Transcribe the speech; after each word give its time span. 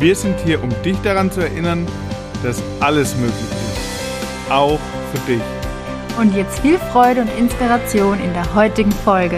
Wir 0.00 0.16
sind 0.16 0.40
hier, 0.40 0.62
um 0.62 0.70
dich 0.82 0.96
daran 1.02 1.30
zu 1.30 1.42
erinnern, 1.42 1.86
dass 2.42 2.62
alles 2.80 3.14
möglich 3.16 3.34
ist. 3.38 4.50
Auch 4.50 4.80
für 5.12 5.18
dich. 5.30 5.42
Und 6.18 6.34
jetzt 6.34 6.60
viel 6.60 6.78
Freude 6.78 7.20
und 7.20 7.28
Inspiration 7.38 8.18
in 8.18 8.32
der 8.32 8.54
heutigen 8.54 8.92
Folge. 8.92 9.36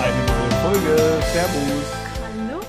Eine 0.00 0.22
neue 0.28 0.50
Folge. 0.62 1.22
Servus. 1.32 1.88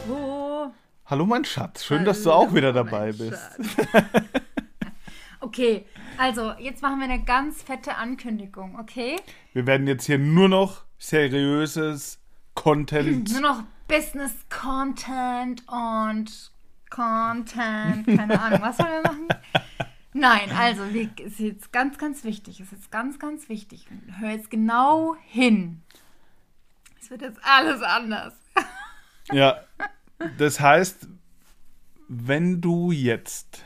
Hallo. 0.10 0.72
Hallo 1.06 1.26
mein 1.28 1.46
Schatz, 1.46 1.86
schön, 1.86 2.04
dass 2.04 2.24
du 2.24 2.32
auch 2.32 2.52
wieder 2.52 2.74
dabei 2.74 3.12
bist. 3.12 3.38
Okay, 5.40 5.86
also 6.18 6.54
jetzt 6.60 6.82
machen 6.82 7.00
wir 7.00 7.06
eine 7.06 7.24
ganz 7.24 7.62
fette 7.64 7.96
Ankündigung, 7.96 8.80
okay? 8.80 9.18
Wir 9.54 9.68
werden 9.68 9.88
jetzt 9.88 10.06
hier 10.06 10.18
nur 10.18 10.50
noch 10.50 10.84
seriöses 10.98 12.20
Content. 12.56 13.32
Nur 13.32 13.42
noch 13.42 13.64
Business 13.88 14.34
Content 14.50 15.64
und 15.68 16.52
Content, 16.90 18.08
keine 18.08 18.42
Ahnung, 18.42 18.62
was 18.62 18.78
sollen 18.78 18.90
wir 18.90 19.02
machen? 19.04 19.28
Nein, 20.14 20.52
also 20.52 20.94
wir, 20.94 21.10
ist 21.20 21.40
jetzt 21.40 21.72
ganz, 21.72 21.98
ganz 21.98 22.24
wichtig, 22.24 22.60
ist 22.60 22.72
jetzt 22.72 22.92
ganz, 22.92 23.20
ganz 23.20 23.50
wichtig. 23.50 23.86
Hör 24.20 24.32
jetzt 24.32 24.50
genau 24.50 25.16
hin. 25.26 25.82
Es 27.00 27.12
wird 27.12 27.22
jetzt 27.22 27.40
alles 27.44 27.82
anders. 27.82 28.34
Ja, 29.32 29.60
das 30.38 30.60
heißt, 30.60 31.08
wenn 32.08 32.62
du 32.62 32.92
jetzt 32.92 33.64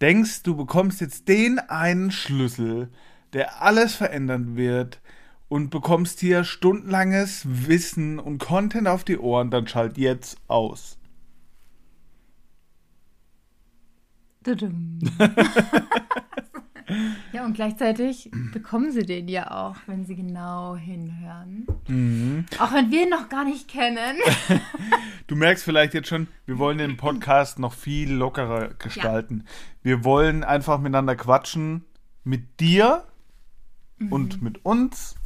denkst, 0.00 0.42
du 0.42 0.56
bekommst 0.56 1.00
jetzt 1.00 1.28
den 1.28 1.58
einen 1.58 2.10
Schlüssel, 2.10 2.90
der 3.32 3.62
alles 3.62 3.94
verändern 3.94 4.56
wird 4.56 5.00
und 5.48 5.70
bekommst 5.70 6.20
hier 6.20 6.44
stundenlanges 6.44 7.46
Wissen 7.68 8.18
und 8.18 8.38
Content 8.38 8.88
auf 8.88 9.04
die 9.04 9.18
Ohren, 9.18 9.50
dann 9.50 9.68
schalt 9.68 9.98
jetzt 9.98 10.38
aus. 10.48 10.98
Ja, 17.32 17.44
und 17.44 17.54
gleichzeitig 17.54 18.30
bekommen 18.52 18.92
sie 18.92 19.04
den 19.04 19.28
ja 19.28 19.50
auch, 19.50 19.76
wenn 19.86 20.04
sie 20.04 20.14
genau 20.14 20.76
hinhören. 20.76 21.66
Auch 21.88 22.72
wenn 22.72 22.90
wir 22.90 23.02
ihn 23.04 23.08
noch 23.10 23.28
gar 23.28 23.44
nicht 23.44 23.68
kennen. 23.68 24.16
Du 25.28 25.34
merkst 25.34 25.64
vielleicht 25.64 25.92
jetzt 25.92 26.06
schon, 26.08 26.28
wir 26.44 26.56
wollen 26.58 26.78
den 26.78 26.96
Podcast 26.96 27.58
noch 27.58 27.72
viel 27.72 28.12
lockerer 28.12 28.68
gestalten. 28.78 29.44
Wir 29.82 30.04
wollen 30.04 30.44
einfach 30.44 30.78
miteinander 30.78 31.16
quatschen, 31.16 31.84
mit 32.22 32.60
dir 32.60 33.02
und 34.10 34.40
mit 34.40 34.64
uns. 34.64 35.16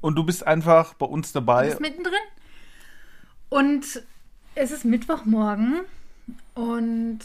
Und 0.00 0.14
du 0.14 0.22
bist 0.22 0.46
einfach 0.46 0.94
bei 0.94 1.06
uns 1.06 1.32
Du 1.32 1.40
dabei. 1.40 1.66
bist 1.66 1.80
mittendrin. 1.80 2.14
Und 3.48 4.02
es 4.54 4.70
ist 4.70 4.84
Mittwochmorgen 4.84 5.80
und 6.54 7.18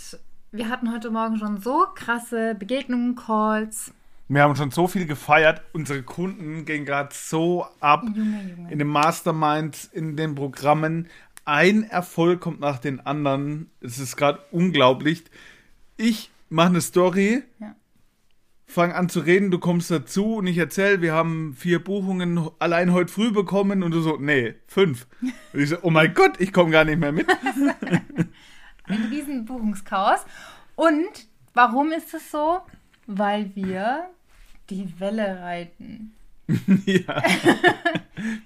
wir 0.51 0.69
hatten 0.69 0.91
heute 0.91 1.12
Morgen 1.12 1.38
schon 1.38 1.62
so 1.62 1.85
krasse 1.94 2.56
Begegnungen, 2.56 3.16
Calls. 3.16 3.91
Wir 4.28 4.41
haben 4.44 4.56
schon 4.56 4.72
so 4.72 4.88
viel 4.88 5.06
gefeiert. 5.06 5.61
Unsere 5.73 6.01
Kunden 6.03 6.66
gehen 6.66 6.85
gerade 6.85 7.09
so 7.13 7.66
ab 7.79 8.03
Junge, 8.16 8.53
Junge. 8.56 8.72
in 8.72 8.79
den 8.79 8.88
Masterminds, 8.88 9.85
in 9.85 10.16
den 10.16 10.34
Programmen. 10.35 11.07
Ein 11.45 11.84
Erfolg 11.84 12.39
kommt 12.41 12.59
nach 12.61 12.79
den 12.79 13.00
anderen. 13.06 13.69
Es 13.81 14.00
ist 14.00 14.16
gerade 14.16 14.39
unglaublich. 14.51 15.23
Ich 15.97 16.31
mache 16.50 16.69
eine 16.69 16.81
Story, 16.81 17.44
Ja. 17.59 17.75
fange 18.66 18.95
an 18.95 19.09
zu 19.09 19.19
reden, 19.19 19.51
du 19.51 19.59
kommst 19.59 19.91
dazu 19.91 20.35
und 20.35 20.47
ich 20.47 20.57
erzähle, 20.57 21.01
wir 21.01 21.13
haben 21.13 21.53
vier 21.53 21.84
Buchungen 21.84 22.50
allein 22.59 22.94
heute 22.94 23.11
früh 23.11 23.31
bekommen 23.31 23.84
und 23.84 23.91
du 23.91 24.01
so, 24.01 24.17
nee, 24.17 24.55
fünf. 24.67 25.05
Und 25.22 25.59
ich 25.59 25.69
so, 25.69 25.78
oh 25.81 25.90
mein 25.90 26.13
Gott, 26.13 26.40
ich 26.40 26.53
komme 26.53 26.72
gar 26.72 26.85
nicht 26.85 26.97
mehr 27.00 27.11
mit. 27.11 27.28
Ein 28.85 29.05
riesen 29.11 29.45
Buchungschaos. 29.45 30.25
Und 30.75 31.28
warum 31.53 31.91
ist 31.91 32.13
es 32.13 32.31
so? 32.31 32.61
Weil 33.08 33.52
wir 33.56 34.09
die 34.69 35.00
Welle 35.00 35.41
reiten. 35.41 36.14
ja. 36.86 37.22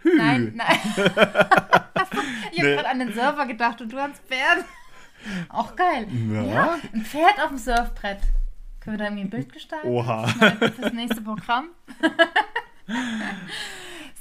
Nein, 0.03 0.53
nein. 0.55 0.79
ich 0.95 0.99
habe 1.05 2.17
Nee. 2.53 2.75
gerade 2.75 2.87
an 2.89 2.99
den 2.99 3.13
Surfer 3.13 3.45
gedacht 3.45 3.81
und 3.81 3.91
du 3.91 3.97
ans 3.97 4.19
Pferd. 4.19 4.65
Auch 5.49 5.75
geil. 5.75 6.07
Ja. 6.31 6.77
ein 6.93 7.01
Pferd 7.03 7.39
auf 7.41 7.49
dem 7.49 7.57
Surfbrett. 7.57 8.19
Können 8.79 8.93
wir 8.95 8.97
da 8.99 9.03
irgendwie 9.05 9.23
ein 9.23 9.29
Bild 9.29 9.51
gestalten? 9.51 9.87
Oha. 9.87 10.25
Fürs 10.27 10.93
nächste 10.93 11.21
Programm. 11.21 11.69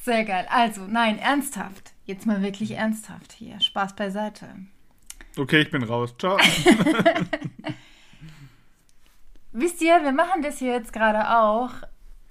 Sehr 0.03 0.25
geil. 0.25 0.47
Also, 0.51 0.83
nein, 0.87 1.19
ernsthaft. 1.19 1.93
Jetzt 2.05 2.27
mal 2.27 2.43
wirklich 2.43 2.73
ernsthaft 2.73 3.33
hier. 3.33 3.61
Spaß 3.61 3.95
beiseite. 3.95 4.47
Okay, 5.39 5.61
ich 5.63 5.71
bin 5.71 5.83
raus. 5.85 6.15
Ciao. 6.19 6.37
Wisst 9.59 9.81
ihr, 9.81 10.03
wir 10.03 10.12
machen 10.12 10.43
das 10.43 10.59
hier 10.59 10.72
jetzt 10.72 10.93
gerade 10.93 11.39
auch. 11.39 11.71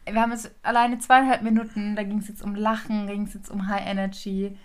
Wir 0.08 0.22
haben 0.22 0.32
jetzt 0.32 0.52
alleine 0.62 1.00
zweieinhalb 1.00 1.42
Minuten. 1.42 1.96
Da 1.96 2.04
ging 2.04 2.20
es 2.20 2.28
jetzt 2.28 2.44
um 2.44 2.54
Lachen, 2.54 3.08
ging 3.08 3.24
es 3.24 3.34
jetzt 3.34 3.50
um 3.50 3.68
High 3.68 3.88
Energy. 3.88 4.56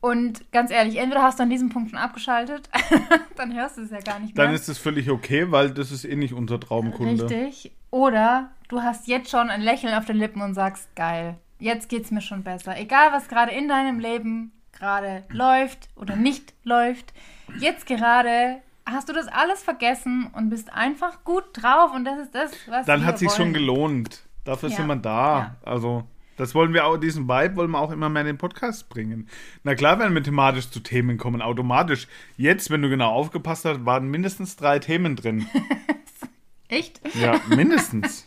Und 0.00 0.52
ganz 0.52 0.70
ehrlich, 0.70 0.96
entweder 0.98 1.24
hast 1.24 1.40
du 1.40 1.42
an 1.42 1.50
diesem 1.50 1.70
Punkt 1.70 1.90
schon 1.90 1.98
abgeschaltet, 1.98 2.70
dann 3.36 3.52
hörst 3.52 3.78
du 3.78 3.82
es 3.82 3.90
ja 3.90 3.98
gar 3.98 4.20
nicht 4.20 4.36
mehr. 4.36 4.44
Dann 4.44 4.54
ist 4.54 4.68
es 4.68 4.78
völlig 4.78 5.10
okay, 5.10 5.50
weil 5.50 5.72
das 5.72 5.90
ist 5.90 6.04
eh 6.04 6.14
nicht 6.14 6.34
unser 6.34 6.60
Traumkunde. 6.60 7.28
Richtig. 7.28 7.72
Oder 7.90 8.52
du 8.68 8.80
hast 8.80 9.08
jetzt 9.08 9.28
schon 9.28 9.50
ein 9.50 9.60
Lächeln 9.60 9.92
auf 9.92 10.04
den 10.04 10.18
Lippen 10.18 10.40
und 10.40 10.54
sagst, 10.54 10.94
geil, 10.94 11.34
jetzt 11.58 11.88
geht's 11.88 12.12
mir 12.12 12.20
schon 12.20 12.44
besser. 12.44 12.78
Egal, 12.78 13.10
was 13.10 13.26
gerade 13.26 13.50
in 13.50 13.66
deinem 13.66 13.98
Leben 13.98 14.52
gerade 14.70 15.24
läuft 15.30 15.88
oder 15.96 16.14
nicht 16.14 16.54
läuft, 16.62 17.12
jetzt 17.58 17.86
gerade 17.86 18.60
hast 18.90 19.08
du 19.08 19.12
das 19.12 19.28
alles 19.28 19.62
vergessen 19.62 20.28
und 20.32 20.50
bist 20.50 20.72
einfach 20.72 21.24
gut 21.24 21.44
drauf 21.52 21.92
und 21.94 22.04
das 22.04 22.18
ist 22.20 22.34
das, 22.34 22.50
was 22.68 22.86
Dann 22.86 23.04
hat 23.04 23.18
sich 23.18 23.30
schon 23.32 23.52
gelohnt. 23.52 24.22
Dafür 24.44 24.70
Ja. 24.70 24.76
sind 24.76 24.86
wir 24.86 24.96
da. 24.96 25.56
Also, 25.62 26.04
das 26.36 26.54
wollen 26.54 26.72
wir 26.72 26.86
auch, 26.86 26.96
diesen 26.96 27.28
Vibe 27.28 27.56
wollen 27.56 27.70
wir 27.70 27.78
auch 27.80 27.90
immer 27.90 28.08
mehr 28.08 28.22
in 28.22 28.26
den 28.28 28.38
Podcast 28.38 28.88
bringen. 28.88 29.28
Na 29.64 29.74
klar, 29.74 29.98
wenn 29.98 30.14
wir 30.14 30.22
thematisch 30.22 30.70
zu 30.70 30.80
Themen 30.80 31.18
kommen, 31.18 31.42
automatisch. 31.42 32.06
Jetzt, 32.36 32.70
wenn 32.70 32.80
du 32.82 32.88
genau 32.88 33.10
aufgepasst 33.10 33.64
hast, 33.64 33.84
waren 33.84 34.08
mindestens 34.08 34.56
drei 34.56 34.78
Themen 34.78 35.16
drin. 35.16 35.46
Echt? 36.68 37.00
Ja, 37.14 37.40
mindestens. 37.48 38.26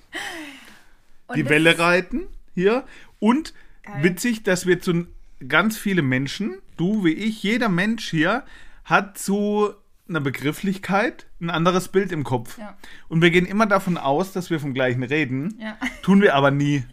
Die 1.35 1.47
Welle 1.47 1.79
reiten 1.79 2.27
hier. 2.53 2.83
Und 3.19 3.53
Geil. 3.83 4.03
witzig, 4.03 4.43
dass 4.43 4.65
wir 4.65 4.81
zu 4.81 5.07
ganz 5.47 5.77
viele 5.77 6.01
Menschen, 6.01 6.55
du 6.77 7.03
wie 7.05 7.13
ich, 7.13 7.41
jeder 7.43 7.69
Mensch 7.69 8.09
hier 8.09 8.43
hat 8.83 9.17
zu 9.17 9.73
einer 10.11 10.21
Begrifflichkeit 10.21 11.25
ein 11.41 11.49
anderes 11.49 11.87
Bild 11.87 12.11
im 12.11 12.23
Kopf. 12.23 12.57
Ja. 12.59 12.77
Und 13.09 13.21
wir 13.21 13.31
gehen 13.31 13.45
immer 13.45 13.65
davon 13.65 13.97
aus, 13.97 14.31
dass 14.31 14.49
wir 14.49 14.59
vom 14.59 14.73
gleichen 14.73 15.03
reden. 15.03 15.57
Ja. 15.59 15.77
Tun 16.03 16.21
wir 16.21 16.35
aber 16.35 16.51
nie. 16.51 16.83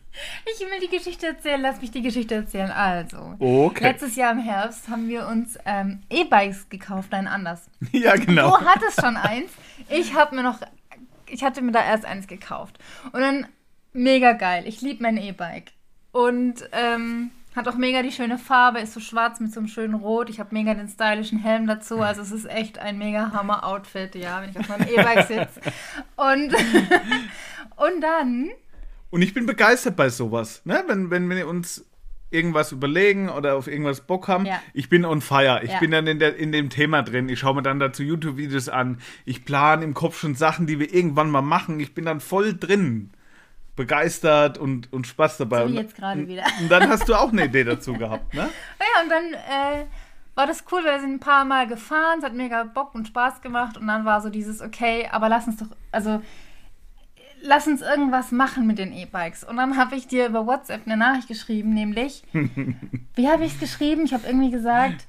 Ich 0.53 0.61
will 0.61 0.81
die 0.89 0.97
Geschichte 0.97 1.27
erzählen, 1.27 1.61
lass 1.61 1.81
mich 1.81 1.91
die 1.91 2.03
Geschichte 2.03 2.35
erzählen. 2.35 2.71
Also, 2.71 3.37
Okay. 3.39 3.85
letztes 3.85 4.17
Jahr 4.17 4.33
im 4.33 4.39
Herbst 4.39 4.89
haben 4.89 5.09
wir 5.09 5.29
uns 5.29 5.59
ähm, 5.65 6.01
E-Bikes 6.11 6.69
gekauft, 6.71 7.11
nein, 7.13 7.29
anders. 7.29 7.69
Ja, 7.93 8.17
genau. 8.17 8.57
Du 8.59 8.65
hattest 8.65 9.01
schon 9.01 9.17
eins. 9.17 9.51
Ich 9.89 10.15
habe 10.15 10.35
mir 10.35 10.43
noch, 10.43 10.61
ich 11.29 11.45
hatte 11.45 11.63
mir 11.63 11.73
da 11.73 11.85
erst 11.85 12.05
eins 12.05 12.27
gekauft. 12.27 12.79
Und 13.13 13.21
dann 13.21 13.47
mega 13.93 14.33
geil. 14.33 14.65
Ich 14.67 14.81
liebe 14.81 15.03
mein 15.03 15.17
E-Bike. 15.19 15.73
Und 16.11 16.69
ähm, 16.73 17.31
hat 17.59 17.69
auch 17.69 17.77
mega 17.77 18.03
die 18.03 18.11
schöne 18.13 18.39
Farbe, 18.39 18.81
ist 18.81 18.95
so 18.95 19.01
schwarz 19.01 19.39
mit 19.41 19.53
so 19.53 19.61
einem 19.61 19.69
schönen 19.69 19.95
Rot. 19.95 20.31
Ich 20.31 20.41
habe 20.41 20.55
mega 20.55 20.73
den 20.73 20.89
stylischen 20.89 21.39
Helm 21.39 21.67
dazu. 21.67 22.01
Also 22.01 22.23
es 22.23 22.33
ist 22.33 22.47
echt 22.49 22.79
ein 22.79 22.97
mega 22.97 23.33
Hammer-Outfit, 23.33 24.15
ja, 24.15 24.41
wenn 24.41 24.51
ich 24.51 24.59
auf 24.59 24.69
meinem 24.69 24.89
E-Bike 24.89 25.27
sitze. 25.27 25.61
Und, 26.17 26.55
und 27.77 28.01
dann 28.01 28.49
Und 29.11 29.23
ich 29.23 29.35
bin 29.35 29.45
begeistert 29.47 29.97
bei 29.97 30.09
sowas. 30.09 30.63
Ne? 30.65 30.83
Wenn, 30.87 31.11
wenn 31.11 31.29
wir 31.29 31.47
uns 31.49 31.85
irgendwas 32.31 32.73
überlegen 32.73 33.31
oder 33.31 33.55
auf 33.57 33.67
irgendwas 33.69 34.03
Bock 34.03 34.29
haben, 34.29 34.45
Ja. 34.47 34.61
ich 34.75 34.89
bin 34.91 35.05
on 35.05 35.21
fire. 35.23 35.61
Ich 35.65 35.73
Ja. 35.73 35.79
bin 35.81 35.91
dann 35.91 36.07
in, 36.07 36.19
der, 36.19 36.37
in 36.37 36.53
dem 36.53 36.69
Thema 36.71 37.03
drin. 37.03 37.29
Ich 37.29 37.39
schaue 37.39 37.55
mir 37.57 37.63
dann 37.63 37.79
dazu 37.81 38.03
YouTube-Videos 38.03 38.69
an. 38.69 38.99
Ich 39.25 39.45
plane 39.45 39.83
im 39.85 39.95
Kopf 39.95 40.21
schon 40.21 40.35
Sachen, 40.35 40.67
die 40.67 40.79
wir 40.79 40.93
irgendwann 40.93 41.31
mal 41.31 41.43
machen. 41.43 41.81
Ich 41.81 41.95
bin 41.95 42.05
dann 42.05 42.21
voll 42.21 42.55
drin. 42.59 43.11
Begeistert 43.79 44.59
und, 44.59 44.93
und 44.93 45.07
Spaß 45.07 45.39
dabei. 45.39 45.61
So 45.61 45.67
und, 45.67 45.75
jetzt 45.75 45.97
gerade 45.97 46.27
wieder. 46.27 46.45
Und 46.61 46.69
dann 46.69 46.89
hast 46.91 47.09
du 47.09 47.15
auch 47.15 47.33
eine 47.33 47.47
Idee 47.47 47.65
dazu 47.65 47.95
gehabt, 47.95 48.35
ne? 48.35 48.51
Ja, 48.81 49.03
und 49.03 49.09
dann 49.09 49.33
äh, 49.35 49.85
war 50.35 50.47
das 50.47 50.65
cool, 50.71 50.83
wir 50.85 50.99
sind 51.01 51.15
ein 51.15 51.21
paar 51.21 51.45
Mal 51.45 51.69
gefahren, 51.69 52.19
es 52.19 52.25
hat 52.25 52.35
mega 52.35 52.65
Bock 52.65 52.95
und 52.95 53.07
Spaß 53.07 53.41
gemacht 53.41 53.77
und 53.77 53.87
dann 53.87 54.05
war 54.05 54.21
so 54.21 54.31
dieses, 54.31 54.61
okay, 54.61 55.09
aber 55.11 55.29
lass 55.29 55.47
uns 55.47 55.59
doch, 55.59 55.69
also 55.93 56.21
lass 57.41 57.69
uns 57.69 57.81
irgendwas 57.81 58.33
machen 58.33 58.67
mit 58.67 58.79
den 58.79 58.93
E-Bikes. 58.93 59.45
Und 59.45 59.57
dann 59.57 59.77
habe 59.77 59.95
ich 59.95 60.09
dir 60.09 60.27
über 60.27 60.47
WhatsApp 60.47 60.83
eine 60.87 60.97
Nachricht 60.97 61.29
geschrieben, 61.29 61.73
nämlich, 61.73 62.25
wie 63.15 63.29
habe 63.29 63.45
ich 63.45 63.55
es 63.55 63.61
geschrieben? 63.61 64.05
Ich 64.05 64.13
habe 64.13 64.27
irgendwie 64.27 64.51
gesagt, 64.51 65.07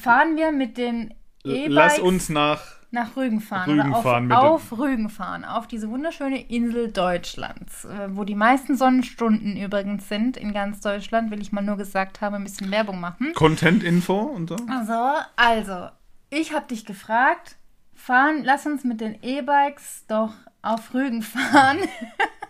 fahren 0.00 0.36
wir 0.36 0.52
mit 0.52 0.76
den 0.76 1.14
E-Bikes 1.44 1.68
Lass 1.74 1.98
uns 1.98 2.28
nach. 2.28 2.79
Nach 2.92 3.16
Rügen 3.16 3.40
fahren 3.40 3.70
Rügen 3.70 3.92
oder 3.92 4.02
fahren 4.02 4.32
auf, 4.32 4.72
auf 4.72 4.78
Rügen 4.78 5.08
fahren, 5.10 5.44
auf 5.44 5.66
diese 5.66 5.88
wunderschöne 5.90 6.40
Insel 6.48 6.90
Deutschlands, 6.90 7.84
äh, 7.84 8.08
wo 8.10 8.24
die 8.24 8.34
meisten 8.34 8.76
Sonnenstunden 8.76 9.56
übrigens 9.56 10.08
sind 10.08 10.36
in 10.36 10.52
ganz 10.52 10.80
Deutschland, 10.80 11.30
will 11.30 11.40
ich 11.40 11.52
mal 11.52 11.62
nur 11.62 11.76
gesagt 11.76 12.20
haben, 12.20 12.34
ein 12.34 12.44
bisschen 12.44 12.70
Werbung 12.70 13.00
machen. 13.00 13.32
Content-Info 13.34 14.18
und 14.18 14.48
so. 14.48 14.56
Also, 14.68 15.22
also, 15.36 15.88
ich 16.30 16.52
habe 16.52 16.66
dich 16.66 16.84
gefragt, 16.84 17.56
fahren, 17.94 18.42
lass 18.44 18.66
uns 18.66 18.84
mit 18.84 19.00
den 19.00 19.22
E-Bikes 19.22 20.04
doch 20.08 20.32
auf 20.62 20.92
Rügen 20.92 21.22
fahren. 21.22 21.78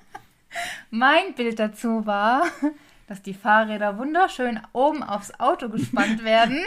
mein 0.90 1.34
Bild 1.34 1.58
dazu 1.58 2.06
war, 2.06 2.44
dass 3.10 3.22
die 3.22 3.34
Fahrräder 3.34 3.98
wunderschön 3.98 4.60
oben 4.72 5.02
aufs 5.02 5.32
Auto 5.40 5.68
gespannt 5.68 6.22
werden 6.24 6.60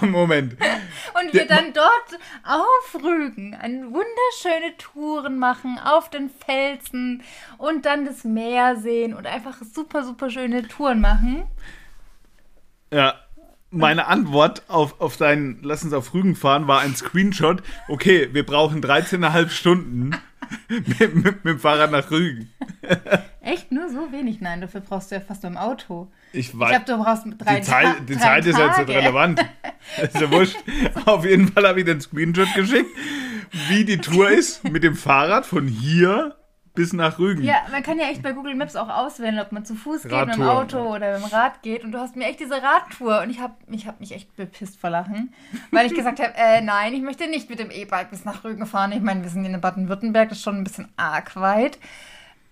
Moment. 0.00 0.54
und 0.54 1.34
wir 1.34 1.46
dann 1.46 1.74
dort 1.74 2.20
auf 2.42 3.02
Rügen 3.02 3.54
eine 3.54 3.82
wunderschöne 3.82 4.78
Touren 4.78 5.38
machen 5.38 5.78
auf 5.78 6.08
den 6.08 6.30
Felsen 6.30 7.22
und 7.58 7.84
dann 7.84 8.06
das 8.06 8.24
Meer 8.24 8.76
sehen 8.76 9.12
und 9.12 9.26
einfach 9.26 9.58
super, 9.60 10.04
super 10.04 10.30
schöne 10.30 10.66
Touren 10.66 11.02
machen. 11.02 11.44
Ja. 12.90 13.16
Meine 13.70 14.06
Antwort 14.06 14.62
auf, 14.68 15.00
auf 15.02 15.18
deinen 15.18 15.58
Lass 15.62 15.84
uns 15.84 15.92
auf 15.92 16.14
Rügen 16.14 16.34
fahren 16.34 16.66
war 16.66 16.80
ein 16.80 16.94
Screenshot. 16.94 17.62
Okay, 17.88 18.30
wir 18.32 18.46
brauchen 18.46 18.80
13,5 18.80 19.48
Stunden 19.50 20.16
mit, 20.68 20.98
mit, 20.98 21.24
mit 21.24 21.44
dem 21.44 21.58
Fahrrad 21.58 21.90
nach 21.90 22.10
Rügen. 22.10 22.53
Echt? 23.40 23.70
Nur 23.72 23.88
so 23.90 24.10
wenig? 24.12 24.40
Nein, 24.40 24.60
dafür 24.60 24.80
brauchst 24.80 25.10
du 25.10 25.16
ja 25.16 25.20
fast 25.20 25.42
nur 25.42 25.52
im 25.52 25.58
Auto. 25.58 26.10
Ich 26.32 26.48
Ich 26.48 26.58
weiß. 26.58 26.70
glaube, 26.70 26.84
du 26.86 27.04
brauchst 27.04 27.24
drei 27.38 27.56
die 27.56 27.62
Zeit, 27.62 28.08
die 28.08 28.14
drei 28.14 28.20
Zeit 28.20 28.46
ist 28.46 28.58
jetzt 28.58 28.78
nicht 28.78 28.88
relevant. 28.88 29.44
ist 30.02 30.20
ja 30.20 30.30
wurscht. 30.30 30.56
Auf 31.04 31.24
jeden 31.24 31.52
Fall 31.52 31.66
habe 31.68 31.80
ich 31.80 31.84
den 31.86 32.00
Screenshot 32.00 32.52
geschickt, 32.54 32.90
wie 33.68 33.84
die 33.84 33.98
Tour 33.98 34.30
ist 34.30 34.64
mit 34.64 34.82
dem 34.82 34.96
Fahrrad 34.96 35.44
von 35.46 35.66
hier 35.68 36.36
bis 36.74 36.92
nach 36.92 37.20
Rügen. 37.20 37.44
Ja, 37.44 37.66
man 37.70 37.82
kann 37.84 37.98
ja 38.00 38.06
echt 38.06 38.22
bei 38.22 38.32
Google 38.32 38.56
Maps 38.56 38.74
auch 38.74 38.88
auswählen, 38.88 39.38
ob 39.38 39.52
man 39.52 39.64
zu 39.64 39.76
Fuß 39.76 40.02
geht, 40.02 40.26
mit 40.26 40.34
dem 40.34 40.42
Radtour, 40.42 40.80
Auto 40.80 40.94
oder 40.96 41.18
mit 41.18 41.30
dem 41.30 41.32
Rad 41.32 41.62
geht. 41.62 41.84
Und 41.84 41.92
du 41.92 41.98
hast 41.98 42.16
mir 42.16 42.26
echt 42.26 42.40
diese 42.40 42.60
Radtour 42.60 43.22
und 43.22 43.30
ich 43.30 43.38
habe 43.40 43.54
ich 43.70 43.86
hab 43.86 44.00
mich 44.00 44.12
echt 44.12 44.34
bepisst 44.34 44.80
vor 44.80 44.90
Lachen, 44.90 45.32
weil 45.70 45.86
ich 45.86 45.94
gesagt 45.94 46.18
habe, 46.18 46.32
äh, 46.36 46.60
nein, 46.60 46.92
ich 46.92 47.02
möchte 47.02 47.28
nicht 47.28 47.48
mit 47.48 47.60
dem 47.60 47.70
E-Bike 47.70 48.10
bis 48.10 48.24
nach 48.24 48.42
Rügen 48.42 48.66
fahren. 48.66 48.90
Ich 48.90 49.02
meine, 49.02 49.22
wir 49.22 49.30
sind 49.30 49.44
in 49.44 49.60
Baden-Württemberg, 49.60 50.30
das 50.30 50.38
ist 50.38 50.44
schon 50.44 50.56
ein 50.56 50.64
bisschen 50.64 50.88
arg 50.96 51.36
weit. 51.36 51.78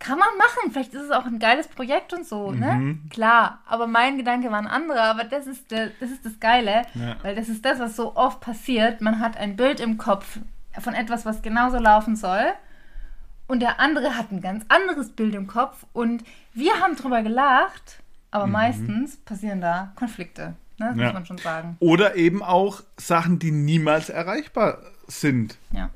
Kann 0.05 0.19
man 0.19 0.29
machen, 0.37 0.73
vielleicht 0.73 0.95
ist 0.95 1.03
es 1.03 1.11
auch 1.13 1.27
ein 1.27 1.39
geiles 1.39 1.69
Projekt 1.69 2.13
und 2.13 2.27
so, 2.27 2.51
ne? 2.51 2.73
Mhm. 2.75 3.09
Klar, 3.11 3.61
aber 3.67 3.87
mein 3.87 4.17
Gedanke 4.19 4.51
war 4.51 4.59
ein 4.59 4.67
anderer, 4.67 5.03
aber 5.05 5.23
das 5.23 5.47
ist, 5.47 5.71
der, 5.71 5.91
das, 6.01 6.11
ist 6.11 6.27
das 6.27 6.41
Geile, 6.41 6.83
Ja. 6.95 7.17
weil 7.23 7.37
das 7.37 7.49
ist 7.49 7.65
das, 7.65 7.79
was 7.79 7.95
so 7.95 8.17
oft 8.17 8.41
passiert. 8.41 9.01
Man 9.01 9.21
hat 9.21 9.37
ein 9.37 9.55
Bild 9.55 9.79
im 9.79 9.99
Kopf 9.99 10.41
von 10.81 10.95
etwas, 10.95 11.25
was 11.25 11.41
genauso 11.43 11.79
laufen 11.79 12.17
soll 12.17 12.43
und 13.47 13.61
der 13.61 13.79
andere 13.79 14.17
hat 14.17 14.33
ein 14.33 14.41
ganz 14.41 14.65
anderes 14.69 15.11
Bild 15.11 15.35
im 15.37 15.47
Kopf 15.47 15.87
und 15.93 16.25
wir 16.53 16.81
haben 16.81 16.97
drüber 16.97 17.23
gelacht, 17.23 18.03
aber 18.33 18.47
meistens 18.49 19.19
passieren 19.19 19.61
da 19.61 19.93
Konflikte, 19.95 20.55
ne? 20.79 20.87
Das 20.87 20.95
Mhm. 20.97 21.01
Ja. 21.01 21.07
muss 21.07 21.15
man 21.15 21.27
schon 21.27 21.39
sagen. 21.39 21.77
Oder 21.79 22.17
eben 22.17 22.43
auch 22.43 22.81
Sachen, 22.97 23.39
die 23.39 23.53
niemals 23.53 24.09
erreichbar 24.09 24.79
sind. 25.07 25.59
Ja. 25.71 25.91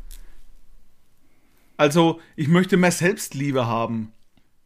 Also, 1.77 2.21
ich 2.37 2.49
möchte 2.49 2.77
mehr 2.77 2.91
Selbstliebe 2.93 3.67
haben. 3.67 4.13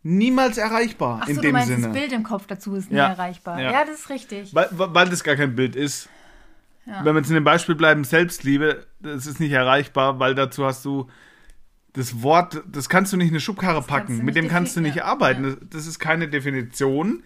Niemals 0.02 0.56
erreichbar 0.56 1.20
Ach 1.24 1.28
in 1.28 1.34
so, 1.36 1.40
du 1.42 1.48
dem 1.48 1.52
meinst, 1.52 1.68
Sinne. 1.68 1.88
das 1.88 1.92
Bild 1.92 2.12
im 2.12 2.22
Kopf 2.22 2.46
dazu 2.46 2.74
ist 2.74 2.90
nie 2.90 2.96
Ja. 2.96 3.08
erreichbar. 3.08 3.60
Ja. 3.60 3.72
Ja. 3.72 3.84
das 3.84 4.00
ist 4.00 4.10
richtig. 4.10 4.54
Weil, 4.54 4.68
weil 4.72 5.08
das 5.08 5.22
gar 5.24 5.36
kein 5.36 5.54
Bild 5.54 5.76
ist. 5.76 6.08
Ja. 6.86 7.04
Wenn 7.04 7.14
wir 7.14 7.20
jetzt 7.20 7.28
in 7.28 7.34
dem 7.34 7.44
Beispiel 7.44 7.74
bleiben, 7.74 8.04
Selbstliebe, 8.04 8.86
das 9.00 9.26
ist 9.26 9.40
nicht 9.40 9.52
erreichbar, 9.52 10.18
weil 10.18 10.34
dazu 10.34 10.64
hast 10.64 10.84
du 10.86 11.08
das 11.92 12.22
Wort, 12.22 12.62
das 12.70 12.88
kannst 12.88 13.12
du 13.12 13.16
nicht 13.18 13.28
in 13.28 13.34
eine 13.34 13.40
Schubkarre 13.40 13.74
kannst 13.78 13.88
packen. 13.88 14.18
du 14.18 14.24
Mit 14.24 14.34
nicht 14.36 14.44
dem 14.44 14.48
kannst 14.48 14.76
du 14.76 14.80
nicht 14.80 15.02
arbeiten. 15.02 15.42
Das, 15.42 15.56
das 15.70 15.86
ist 15.86 15.98
keine 15.98 16.28
Definition, 16.28 17.22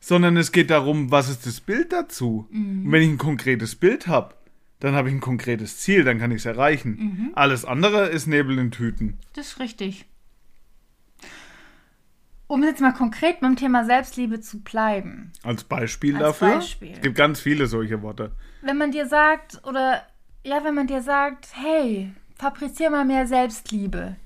sondern 0.00 0.36
es 0.38 0.52
geht 0.52 0.70
darum, 0.70 1.10
was 1.10 1.28
ist 1.28 1.44
das 1.46 1.60
Bild 1.60 1.92
dazu. 1.92 2.46
Mhm. 2.50 2.86
Und 2.86 2.92
wenn 2.92 3.02
ich 3.02 3.08
ein 3.08 3.18
konkretes 3.18 3.74
Bild 3.74 4.06
habe, 4.06 4.34
dann 4.84 4.94
habe 4.94 5.08
ich 5.08 5.14
ein 5.14 5.20
konkretes 5.20 5.78
Ziel, 5.78 6.04
dann 6.04 6.18
kann 6.18 6.30
ich 6.30 6.38
es 6.38 6.44
erreichen. 6.44 6.90
Mhm. 6.98 7.30
Alles 7.34 7.64
andere 7.64 8.08
ist 8.08 8.26
Nebel 8.26 8.58
in 8.58 8.70
Tüten. 8.70 9.18
Das 9.32 9.46
ist 9.46 9.58
richtig. 9.58 10.04
Um 12.46 12.62
jetzt 12.62 12.82
mal 12.82 12.92
konkret 12.92 13.40
beim 13.40 13.56
Thema 13.56 13.86
Selbstliebe 13.86 14.42
zu 14.42 14.60
bleiben. 14.60 15.32
Als 15.42 15.64
Beispiel 15.64 16.16
Als 16.16 16.38
dafür. 16.38 16.56
Beispiel. 16.56 16.92
Es 16.92 17.00
gibt 17.00 17.16
ganz 17.16 17.40
viele 17.40 17.66
solche 17.66 18.02
Worte. 18.02 18.32
Wenn 18.60 18.76
man 18.76 18.90
dir 18.90 19.06
sagt, 19.06 19.62
oder 19.66 20.02
ja, 20.44 20.62
wenn 20.64 20.74
man 20.74 20.86
dir 20.86 21.00
sagt, 21.00 21.48
hey, 21.54 22.12
fabrizier 22.36 22.90
mal 22.90 23.06
mehr 23.06 23.26
Selbstliebe, 23.26 24.16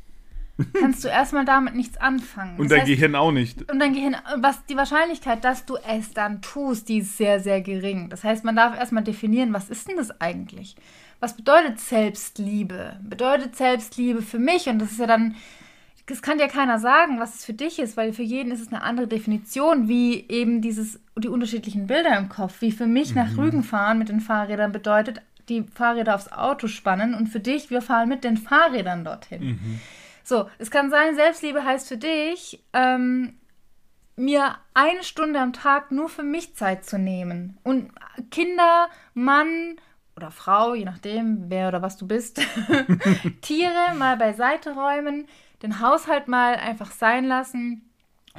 kannst 0.79 1.05
du 1.05 1.09
erstmal 1.09 1.45
damit 1.45 1.75
nichts 1.75 1.97
anfangen. 1.99 2.59
Und 2.59 2.65
Das 2.65 2.71
dein 2.71 2.81
heißt, 2.81 2.89
Gehirn 2.89 3.15
auch 3.15 3.31
nicht. 3.31 3.71
Und 3.71 3.79
dein 3.79 3.95
Gehirn, 3.95 4.17
was 4.39 4.65
die 4.67 4.77
Wahrscheinlichkeit, 4.77 5.45
dass 5.45 5.67
du 5.67 5.77
es 5.77 6.13
dann 6.13 6.43
tust, 6.43 6.89
die 6.89 6.99
ist 6.99 7.17
sehr, 7.17 7.41
sehr 7.41 7.61
gering. 7.61 8.09
Das 8.09 8.25
heißt, 8.25 8.45
man 8.45 8.57
darf 8.57 8.77
erstmal 8.77 9.05
definieren, 9.05 9.53
was 9.53 9.71
ist 9.71 9.89
denn 9.89 9.97
das 9.97 10.21
eigentlich? 10.21 10.77
Was 11.21 11.37
bedeutet 11.37 11.81
Selbstliebe? 11.81 12.97
Bedeutet 13.03 13.57
Selbstliebe 13.57 14.23
für 14.23 14.39
mich? 14.39 14.69
Und 14.69 14.81
das 14.81 14.93
ist 14.93 15.01
ja 15.01 15.07
dann, 15.07 15.35
das 16.07 16.23
kann 16.23 16.39
dir 16.39 16.49
keiner 16.49 16.79
sagen, 16.79 17.21
was 17.21 17.37
es 17.37 17.45
für 17.45 17.55
dich 17.55 17.79
ist, 17.79 17.97
weil 17.97 18.13
für 18.13 18.23
jeden 18.23 18.53
ist 18.53 18.61
es 18.61 18.69
eine 18.69 18.83
andere 18.83 19.09
Definition, 19.09 19.89
wie 19.89 20.27
eben 20.29 20.61
dieses, 20.61 21.01
die 21.17 21.29
unterschiedlichen 21.29 21.87
Bilder 21.87 22.17
im 22.17 22.29
Kopf. 22.29 22.61
Wie 22.61 22.73
für 22.73 22.87
mich 22.87 23.15
nach 23.15 23.37
Rügen 23.37 23.63
fahren 23.63 23.99
mit 23.99 24.09
den 24.09 24.21
Fahrrädern 24.21 24.73
bedeutet, 24.73 25.23
die 25.49 25.65
Fahrräder 25.75 26.15
aufs 26.15 26.31
Auto 26.31 26.67
spannen 26.67 27.15
und 27.15 27.29
für 27.29 27.41
dich, 27.41 27.71
wir 27.71 27.81
fahren 27.81 28.09
mit 28.09 28.23
den 28.23 28.37
Fahrrädern 28.37 29.05
dorthin. 29.05 29.61
So, 30.29 30.47
es 30.59 30.71
kann 30.71 30.91
sein, 30.91 31.15
Selbstliebe 31.15 31.65
heißt 31.65 31.89
für 31.89 31.97
dich, 31.97 32.63
ähm, 32.75 33.39
mir 34.15 34.57
eine 34.75 35.03
Stunde 35.03 35.41
am 35.41 35.55
Tag 35.55 35.91
nur 35.91 36.11
für 36.11 36.23
mich 36.23 36.55
Zeit 36.55 36.85
zu 36.85 36.99
nehmen. 36.99 37.57
Und 37.63 37.93
Kinder, 38.31 38.91
Mann 39.15 39.77
oder 40.17 40.31
Frau, 40.31 40.75
je 40.75 40.85
nachdem, 40.85 41.49
wer 41.49 41.69
oder 41.69 41.81
was 41.81 41.97
du 41.97 42.07
bist, 42.07 42.43
Tiere 43.41 43.95
mal 43.97 44.19
beiseite 44.19 44.75
räumen, 44.75 45.27
den 45.63 45.81
Haushalt 45.81 46.29
mal 46.29 46.57
einfach 46.57 46.91
sein 46.91 47.25
lassen 47.25 47.88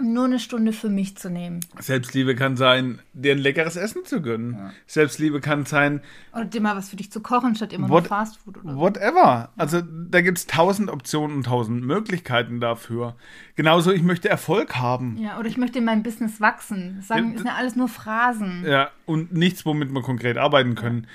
nur 0.01 0.25
eine 0.25 0.39
Stunde 0.39 0.73
für 0.73 0.89
mich 0.89 1.17
zu 1.17 1.29
nehmen. 1.29 1.59
Selbstliebe 1.79 2.35
kann 2.35 2.57
sein, 2.57 2.99
dir 3.13 3.33
ein 3.33 3.37
leckeres 3.39 3.75
Essen 3.75 4.05
zu 4.05 4.21
gönnen. 4.21 4.71
Selbstliebe 4.87 5.39
kann 5.41 5.65
sein, 5.65 6.01
Oder 6.33 6.45
dir 6.45 6.61
mal 6.61 6.75
was 6.75 6.89
für 6.89 6.95
dich 6.95 7.11
zu 7.11 7.21
kochen, 7.21 7.55
statt 7.55 7.73
immer 7.73 7.89
What- 7.89 8.03
nur 8.03 8.09
Fastfood 8.09 8.57
oder 8.57 8.73
so. 8.73 8.77
whatever. 8.79 9.49
Also 9.57 9.81
da 9.81 10.21
gibt 10.21 10.37
es 10.37 10.47
tausend 10.47 10.89
Optionen 10.89 11.37
und 11.37 11.43
tausend 11.45 11.83
Möglichkeiten 11.83 12.59
dafür. 12.59 13.15
Genauso, 13.55 13.91
ich 13.91 14.03
möchte 14.03 14.29
Erfolg 14.29 14.75
haben. 14.77 15.17
Ja, 15.17 15.37
oder 15.39 15.47
ich 15.47 15.57
möchte 15.57 15.79
in 15.79 15.85
meinem 15.85 16.03
Business 16.03 16.39
wachsen. 16.41 16.95
Das 16.97 17.07
sagen, 17.07 17.31
Ja, 17.31 17.35
ist 17.37 17.45
ja 17.45 17.55
alles 17.55 17.75
nur 17.75 17.87
Phrasen. 17.89 18.65
Ja, 18.65 18.89
und 19.05 19.33
nichts, 19.33 19.65
womit 19.65 19.91
wir 19.91 20.01
konkret 20.01 20.37
arbeiten 20.37 20.75
können. 20.75 21.07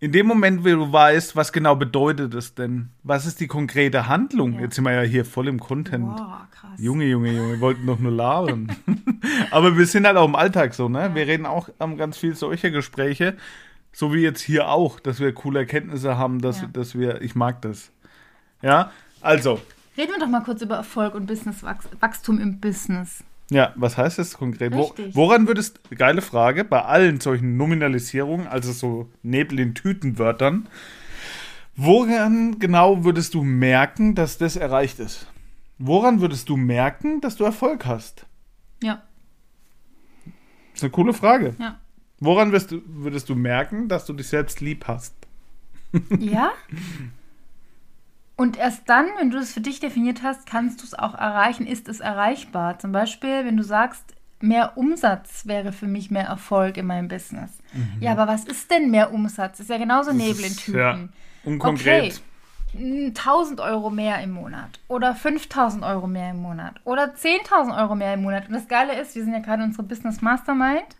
In 0.00 0.12
dem 0.12 0.26
Moment, 0.28 0.60
wo 0.64 0.68
du 0.68 0.92
weißt, 0.92 1.34
was 1.34 1.52
genau 1.52 1.74
bedeutet 1.74 2.32
es 2.34 2.54
denn? 2.54 2.90
Was 3.02 3.26
ist 3.26 3.40
die 3.40 3.48
konkrete 3.48 4.06
Handlung? 4.06 4.54
Ja. 4.54 4.60
Jetzt 4.60 4.76
sind 4.76 4.84
wir 4.84 4.92
ja 4.92 5.02
hier 5.02 5.24
voll 5.24 5.48
im 5.48 5.58
Content. 5.58 6.06
Boah, 6.16 6.46
krass. 6.52 6.70
Junge, 6.78 7.04
Junge, 7.06 7.32
Junge, 7.32 7.52
wir 7.54 7.60
wollten 7.60 7.84
doch 7.84 7.98
nur 7.98 8.12
labern. 8.12 8.70
Aber 9.50 9.76
wir 9.76 9.86
sind 9.86 10.06
halt 10.06 10.16
auch 10.16 10.28
im 10.28 10.36
Alltag 10.36 10.74
so, 10.74 10.88
ne? 10.88 11.10
Wir 11.14 11.26
reden 11.26 11.46
auch 11.46 11.68
ähm, 11.80 11.96
ganz 11.96 12.16
viel 12.16 12.36
solcher 12.36 12.70
Gespräche, 12.70 13.36
so 13.92 14.14
wie 14.14 14.20
jetzt 14.20 14.40
hier 14.40 14.68
auch, 14.68 15.00
dass 15.00 15.18
wir 15.18 15.32
coole 15.34 15.60
Erkenntnisse 15.60 16.16
haben, 16.16 16.40
dass, 16.40 16.60
Ja. 16.60 16.68
dass 16.72 16.96
wir, 16.96 17.20
ich 17.20 17.34
mag 17.34 17.60
das. 17.62 17.90
Ja, 18.62 18.92
also, 19.20 19.60
Reden 19.96 20.12
wir 20.12 20.20
doch 20.20 20.28
mal 20.28 20.44
kurz 20.44 20.62
über 20.62 20.76
Erfolg 20.76 21.16
und 21.16 21.26
Businesswachstum 21.26 22.38
im 22.38 22.60
Business. 22.60 23.24
Ja, 23.50 23.72
was 23.76 23.96
heißt 23.96 24.18
das 24.18 24.34
konkret? 24.36 24.74
Wo, 24.74 24.94
woran 25.12 25.46
würdest, 25.46 25.80
geile 25.90 26.22
Frage, 26.22 26.64
bei 26.64 26.82
allen 26.82 27.20
solchen 27.20 27.56
Nominalisierungen, 27.56 28.46
also 28.46 28.72
so 28.72 29.10
Nebel 29.22 29.58
in 29.60 29.74
Tütenwörtern, 29.74 30.68
woran 31.76 32.58
genau 32.58 33.04
würdest 33.04 33.34
du 33.34 33.42
merken, 33.42 34.14
dass 34.14 34.38
das 34.38 34.56
erreicht 34.56 34.98
ist? 34.98 35.26
Woran 35.78 36.20
würdest 36.20 36.48
du 36.48 36.56
merken, 36.56 37.20
dass 37.20 37.36
du 37.36 37.44
Erfolg 37.44 37.86
hast? 37.86 38.26
Ja, 38.82 39.02
Das 40.24 40.74
ist 40.74 40.82
eine 40.84 40.90
coole 40.90 41.14
Frage. 41.14 41.54
ja. 41.58 41.78
Woran 42.20 42.50
du, 42.50 42.82
würdest 42.86 43.28
du 43.28 43.36
merken, 43.36 43.86
dass 43.86 44.04
du 44.04 44.12
dich 44.12 44.26
selbst 44.26 44.60
lieb 44.60 44.86
hast? 44.88 45.14
Ja? 46.18 46.50
Und 48.38 48.56
erst 48.56 48.88
dann, 48.88 49.06
wenn 49.18 49.30
du 49.30 49.38
es 49.38 49.52
für 49.52 49.60
dich 49.60 49.80
definiert 49.80 50.22
hast, 50.22 50.46
kannst 50.46 50.80
du 50.80 50.84
es 50.84 50.94
auch 50.94 51.14
erreichen, 51.14 51.66
ist 51.66 51.88
es 51.88 51.98
erreichbar. 51.98 52.78
Zum 52.78 52.92
Beispiel, 52.92 53.44
wenn 53.44 53.56
du 53.56 53.64
sagst, 53.64 54.14
mehr 54.38 54.78
Umsatz 54.78 55.44
wäre 55.46 55.72
für 55.72 55.88
mich 55.88 56.12
mehr 56.12 56.26
Erfolg 56.26 56.76
in 56.76 56.86
meinem 56.86 57.08
Business. 57.08 57.50
Ja, 57.98 58.12
aber 58.12 58.28
was 58.28 58.44
ist 58.44 58.70
denn 58.70 58.92
mehr 58.92 59.12
Umsatz? 59.12 59.58
Ist 59.58 59.70
ja 59.70 59.76
genauso 59.76 60.12
Nebel 60.12 60.44
in 60.44 60.56
Tüten. 60.56 60.78
ja, 60.78 60.98
unkonkret. 61.42 62.22
Okay, 62.74 63.12
1000 63.12 63.60
Euro 63.60 63.90
mehr 63.90 64.22
im 64.22 64.30
Monat 64.30 64.78
oder 64.86 65.16
5000 65.16 65.82
Euro 65.82 66.06
mehr 66.06 66.30
im 66.30 66.40
Monat 66.40 66.74
oder 66.84 67.14
10.000 67.14 67.76
Euro 67.76 67.96
mehr 67.96 68.14
im 68.14 68.22
Monat. 68.22 68.46
Und 68.46 68.54
das 68.54 68.68
Geile 68.68 69.00
ist, 69.00 69.16
wir 69.16 69.24
sind 69.24 69.32
ja 69.32 69.40
gerade 69.40 69.64
in 69.64 69.70
unserer 69.70 69.86
Business 69.86 70.20
Mastermind 70.20 70.96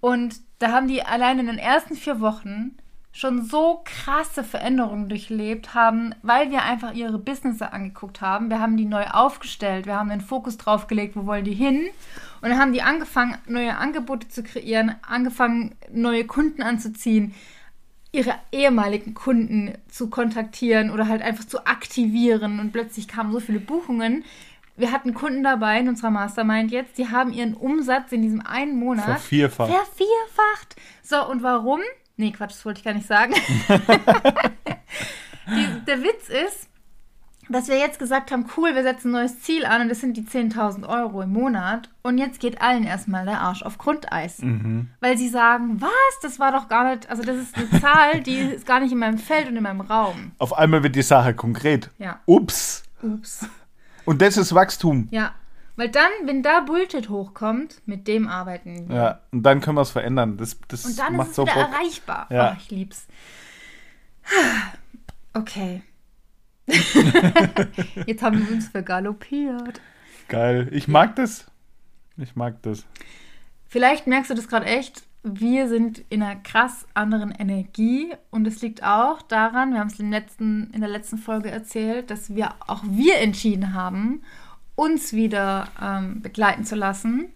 und 0.00 0.36
da 0.60 0.72
haben 0.72 0.88
die 0.88 1.02
allein 1.02 1.40
in 1.40 1.46
den 1.46 1.58
ersten 1.58 1.94
vier 1.94 2.20
Wochen 2.20 2.78
schon 3.14 3.44
so 3.44 3.80
krasse 3.84 4.42
Veränderungen 4.42 5.08
durchlebt 5.08 5.72
haben, 5.72 6.16
weil 6.22 6.50
wir 6.50 6.64
einfach 6.64 6.94
ihre 6.94 7.16
Businesses 7.16 7.62
angeguckt 7.62 8.20
haben. 8.20 8.50
Wir 8.50 8.58
haben 8.58 8.76
die 8.76 8.86
neu 8.86 9.04
aufgestellt, 9.04 9.86
wir 9.86 9.94
haben 9.96 10.08
den 10.08 10.20
Fokus 10.20 10.58
drauf 10.58 10.88
gelegt, 10.88 11.14
wo 11.14 11.24
wollen 11.24 11.44
die 11.44 11.54
hin? 11.54 11.88
Und 12.42 12.50
dann 12.50 12.58
haben 12.58 12.72
die 12.72 12.82
angefangen, 12.82 13.38
neue 13.46 13.76
Angebote 13.76 14.28
zu 14.28 14.42
kreieren, 14.42 14.96
angefangen, 15.06 15.76
neue 15.92 16.24
Kunden 16.24 16.60
anzuziehen, 16.62 17.34
ihre 18.10 18.34
ehemaligen 18.50 19.14
Kunden 19.14 19.74
zu 19.88 20.10
kontaktieren 20.10 20.90
oder 20.90 21.06
halt 21.06 21.22
einfach 21.22 21.44
zu 21.44 21.66
aktivieren. 21.66 22.58
Und 22.58 22.72
plötzlich 22.72 23.06
kamen 23.06 23.32
so 23.32 23.38
viele 23.38 23.60
Buchungen. 23.60 24.24
Wir 24.76 24.90
hatten 24.90 25.14
Kunden 25.14 25.44
dabei 25.44 25.78
in 25.78 25.88
unserer 25.88 26.10
Mastermind 26.10 26.72
jetzt, 26.72 26.98
die 26.98 27.08
haben 27.08 27.32
ihren 27.32 27.54
Umsatz 27.54 28.10
in 28.10 28.22
diesem 28.22 28.44
einen 28.44 28.76
Monat 28.76 29.04
Vervierfacht. 29.04 29.70
vervierfacht. 29.70 30.76
So, 31.04 31.24
und 31.28 31.44
warum? 31.44 31.80
Nee, 32.16 32.30
Quatsch, 32.30 32.52
das 32.52 32.64
wollte 32.64 32.78
ich 32.78 32.84
gar 32.84 32.94
nicht 32.94 33.06
sagen. 33.06 33.34
die, 35.48 35.84
der 35.86 36.02
Witz 36.02 36.28
ist, 36.28 36.68
dass 37.48 37.68
wir 37.68 37.76
jetzt 37.76 37.98
gesagt 37.98 38.30
haben, 38.30 38.46
cool, 38.56 38.74
wir 38.74 38.82
setzen 38.82 39.08
ein 39.08 39.12
neues 39.12 39.40
Ziel 39.40 39.66
an 39.66 39.82
und 39.82 39.88
das 39.88 40.00
sind 40.00 40.16
die 40.16 40.22
10.000 40.22 40.88
Euro 40.88 41.22
im 41.22 41.32
Monat. 41.32 41.90
Und 42.02 42.18
jetzt 42.18 42.40
geht 42.40 42.62
allen 42.62 42.84
erstmal 42.84 43.24
der 43.24 43.40
Arsch 43.40 43.62
auf 43.62 43.78
Grundeis. 43.78 44.40
Weil 45.00 45.18
sie 45.18 45.28
sagen, 45.28 45.80
was, 45.80 45.90
das 46.22 46.38
war 46.38 46.52
doch 46.52 46.68
gar 46.68 46.90
nicht, 46.90 47.10
also 47.10 47.22
das 47.22 47.36
ist 47.36 47.56
eine 47.56 47.80
Zahl, 47.80 48.20
die 48.22 48.38
ist 48.38 48.66
gar 48.66 48.80
nicht 48.80 48.92
in 48.92 48.98
meinem 48.98 49.18
Feld 49.18 49.48
und 49.48 49.56
in 49.56 49.62
meinem 49.62 49.82
Raum. 49.82 50.32
Auf 50.38 50.56
einmal 50.56 50.82
wird 50.82 50.96
die 50.96 51.02
Sache 51.02 51.34
konkret. 51.34 51.90
Ja. 51.98 52.20
Ups. 52.26 52.84
Ups. 53.02 53.46
Und 54.04 54.22
das 54.22 54.36
ist 54.36 54.54
Wachstum. 54.54 55.08
Ja. 55.10 55.32
Weil 55.76 55.88
dann, 55.88 56.10
wenn 56.24 56.42
da 56.42 56.60
Bullshit 56.60 57.08
hochkommt, 57.08 57.82
mit 57.86 58.06
dem 58.06 58.28
arbeiten 58.28 58.88
wir. 58.88 58.96
Ja, 58.96 59.20
und 59.32 59.42
dann 59.42 59.60
können 59.60 59.76
wir 59.76 59.82
es 59.82 59.90
verändern. 59.90 60.36
Das, 60.36 60.56
das 60.68 60.84
Und 60.84 60.98
dann 60.98 61.16
macht 61.16 61.26
ist 61.26 61.30
es 61.30 61.36
so 61.36 61.42
wieder 61.42 61.54
Bock. 61.54 61.72
erreichbar. 61.72 62.26
Ja. 62.30 62.52
Oh, 62.52 62.56
ich 62.60 62.70
lieb's. 62.70 63.06
Okay. 65.36 65.82
Jetzt 68.06 68.22
haben 68.22 68.46
wir 68.46 68.54
uns 68.54 68.68
vergaloppiert. 68.68 69.80
Geil. 70.28 70.68
Ich 70.70 70.86
mag 70.86 71.16
das. 71.16 71.46
Ich 72.16 72.36
mag 72.36 72.62
das. 72.62 72.86
Vielleicht 73.66 74.06
merkst 74.06 74.30
du 74.30 74.34
das 74.34 74.46
gerade 74.46 74.66
echt. 74.66 75.02
Wir 75.24 75.68
sind 75.68 76.04
in 76.08 76.22
einer 76.22 76.36
krass 76.36 76.86
anderen 76.94 77.32
Energie 77.32 78.14
und 78.30 78.46
es 78.46 78.62
liegt 78.62 78.84
auch 78.84 79.22
daran, 79.22 79.72
wir 79.72 79.80
haben 79.80 79.88
es 79.88 79.98
in 79.98 80.10
der 80.12 80.88
letzten 80.88 81.18
Folge 81.18 81.50
erzählt, 81.50 82.10
dass 82.10 82.34
wir 82.34 82.54
auch 82.66 82.82
wir 82.86 83.18
entschieden 83.18 83.74
haben, 83.74 84.22
uns 84.74 85.12
wieder 85.12 85.68
ähm, 85.80 86.20
begleiten 86.22 86.64
zu 86.64 86.74
lassen 86.74 87.26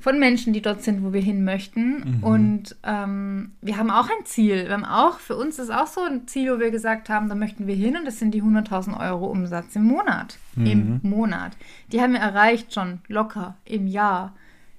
von 0.00 0.18
Menschen, 0.18 0.52
die 0.52 0.62
dort 0.62 0.82
sind, 0.82 1.02
wo 1.02 1.12
wir 1.12 1.20
hin 1.20 1.44
möchten. 1.44 2.20
Und 2.22 2.76
ähm, 2.84 3.52
wir 3.60 3.76
haben 3.78 3.90
auch 3.90 4.08
ein 4.08 4.24
Ziel. 4.24 4.66
Wir 4.66 4.72
haben 4.72 4.84
auch, 4.84 5.18
für 5.18 5.36
uns 5.36 5.58
ist 5.58 5.70
auch 5.70 5.88
so 5.88 6.02
ein 6.02 6.28
Ziel, 6.28 6.54
wo 6.54 6.60
wir 6.60 6.70
gesagt 6.70 7.08
haben, 7.08 7.28
da 7.28 7.34
möchten 7.34 7.66
wir 7.66 7.74
hin 7.74 7.96
und 7.96 8.04
das 8.04 8.18
sind 8.18 8.32
die 8.32 8.42
100.000 8.42 8.98
Euro 8.98 9.26
Umsatz 9.26 9.74
im 9.74 9.84
Monat. 9.84 10.38
Im 10.56 11.00
Monat. 11.02 11.52
Die 11.92 12.00
haben 12.00 12.12
wir 12.12 12.20
erreicht 12.20 12.74
schon 12.74 13.00
locker 13.08 13.56
im 13.64 13.86
Jahr. 13.86 14.34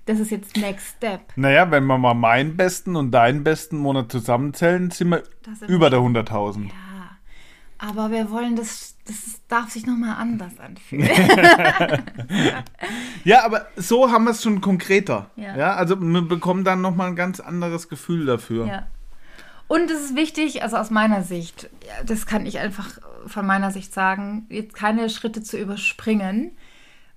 Das 0.05 0.19
ist 0.19 0.31
jetzt 0.31 0.57
Next 0.57 0.95
Step. 0.97 1.21
Naja, 1.35 1.69
wenn 1.69 1.85
wir 1.85 1.97
mal 1.97 2.13
meinen 2.13 2.57
besten 2.57 2.95
und 2.95 3.11
deinen 3.11 3.43
besten 3.43 3.77
Monat 3.77 4.11
zusammenzählen, 4.11 4.89
sind 4.89 5.09
wir 5.09 5.23
über 5.67 5.89
der 5.89 5.99
100.000. 5.99 6.63
Ja, 6.63 6.71
aber 7.79 8.11
wir 8.11 8.29
wollen 8.29 8.55
das, 8.55 8.95
das 9.05 9.41
darf 9.47 9.71
sich 9.71 9.85
nochmal 9.85 10.15
anders 10.17 10.59
anfühlen. 10.59 11.09
Ja, 13.25 13.43
aber 13.43 13.67
so 13.75 14.11
haben 14.11 14.23
wir 14.23 14.31
es 14.31 14.41
schon 14.41 14.61
konkreter. 14.61 15.29
Ja. 15.35 15.57
Ja. 15.57 15.75
also 15.75 15.99
wir 15.99 16.21
bekommen 16.21 16.63
dann 16.63 16.79
nochmal 16.81 17.09
ein 17.09 17.15
ganz 17.17 17.41
anderes 17.41 17.89
Gefühl 17.89 18.25
dafür. 18.25 18.65
ja. 18.65 18.87
Und 19.67 19.91
es 19.91 20.05
ist 20.05 20.15
wichtig, 20.15 20.63
also 20.63 20.77
aus 20.77 20.89
meiner 20.89 21.21
Sicht, 21.21 21.69
das 22.03 22.25
kann 22.25 22.47
ich 22.47 22.57
einfach 22.57 22.97
von 23.27 23.45
meiner 23.45 23.69
Sicht 23.69 23.93
sagen, 23.93 24.47
jetzt 24.49 24.73
keine 24.73 25.11
Schritte 25.11 25.43
zu 25.43 25.59
überspringen. 25.59 26.57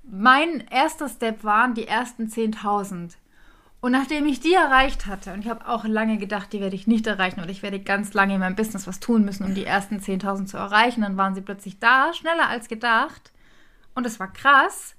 Mein 0.02 0.62
erster 0.70 1.08
Step 1.08 1.44
waren 1.44 1.72
die 1.72 1.88
ersten 1.88 2.26
10.000. 2.26 3.12
Und 3.82 3.90
nachdem 3.90 4.26
ich 4.26 4.38
die 4.38 4.54
erreicht 4.54 5.06
hatte, 5.06 5.32
und 5.32 5.40
ich 5.40 5.50
habe 5.50 5.66
auch 5.68 5.84
lange 5.84 6.16
gedacht, 6.16 6.52
die 6.52 6.60
werde 6.60 6.76
ich 6.76 6.86
nicht 6.86 7.04
erreichen 7.08 7.40
oder 7.40 7.50
ich 7.50 7.64
werde 7.64 7.80
ganz 7.80 8.14
lange 8.14 8.34
in 8.34 8.40
meinem 8.40 8.54
Business 8.54 8.86
was 8.86 9.00
tun 9.00 9.24
müssen, 9.24 9.44
um 9.44 9.54
die 9.54 9.64
ersten 9.64 9.96
10.000 9.96 10.46
zu 10.46 10.56
erreichen, 10.56 11.00
dann 11.00 11.16
waren 11.16 11.34
sie 11.34 11.40
plötzlich 11.40 11.80
da, 11.80 12.12
schneller 12.14 12.48
als 12.48 12.68
gedacht. 12.68 13.32
Und 13.96 14.06
es 14.06 14.20
war 14.20 14.32
krass. 14.32 14.94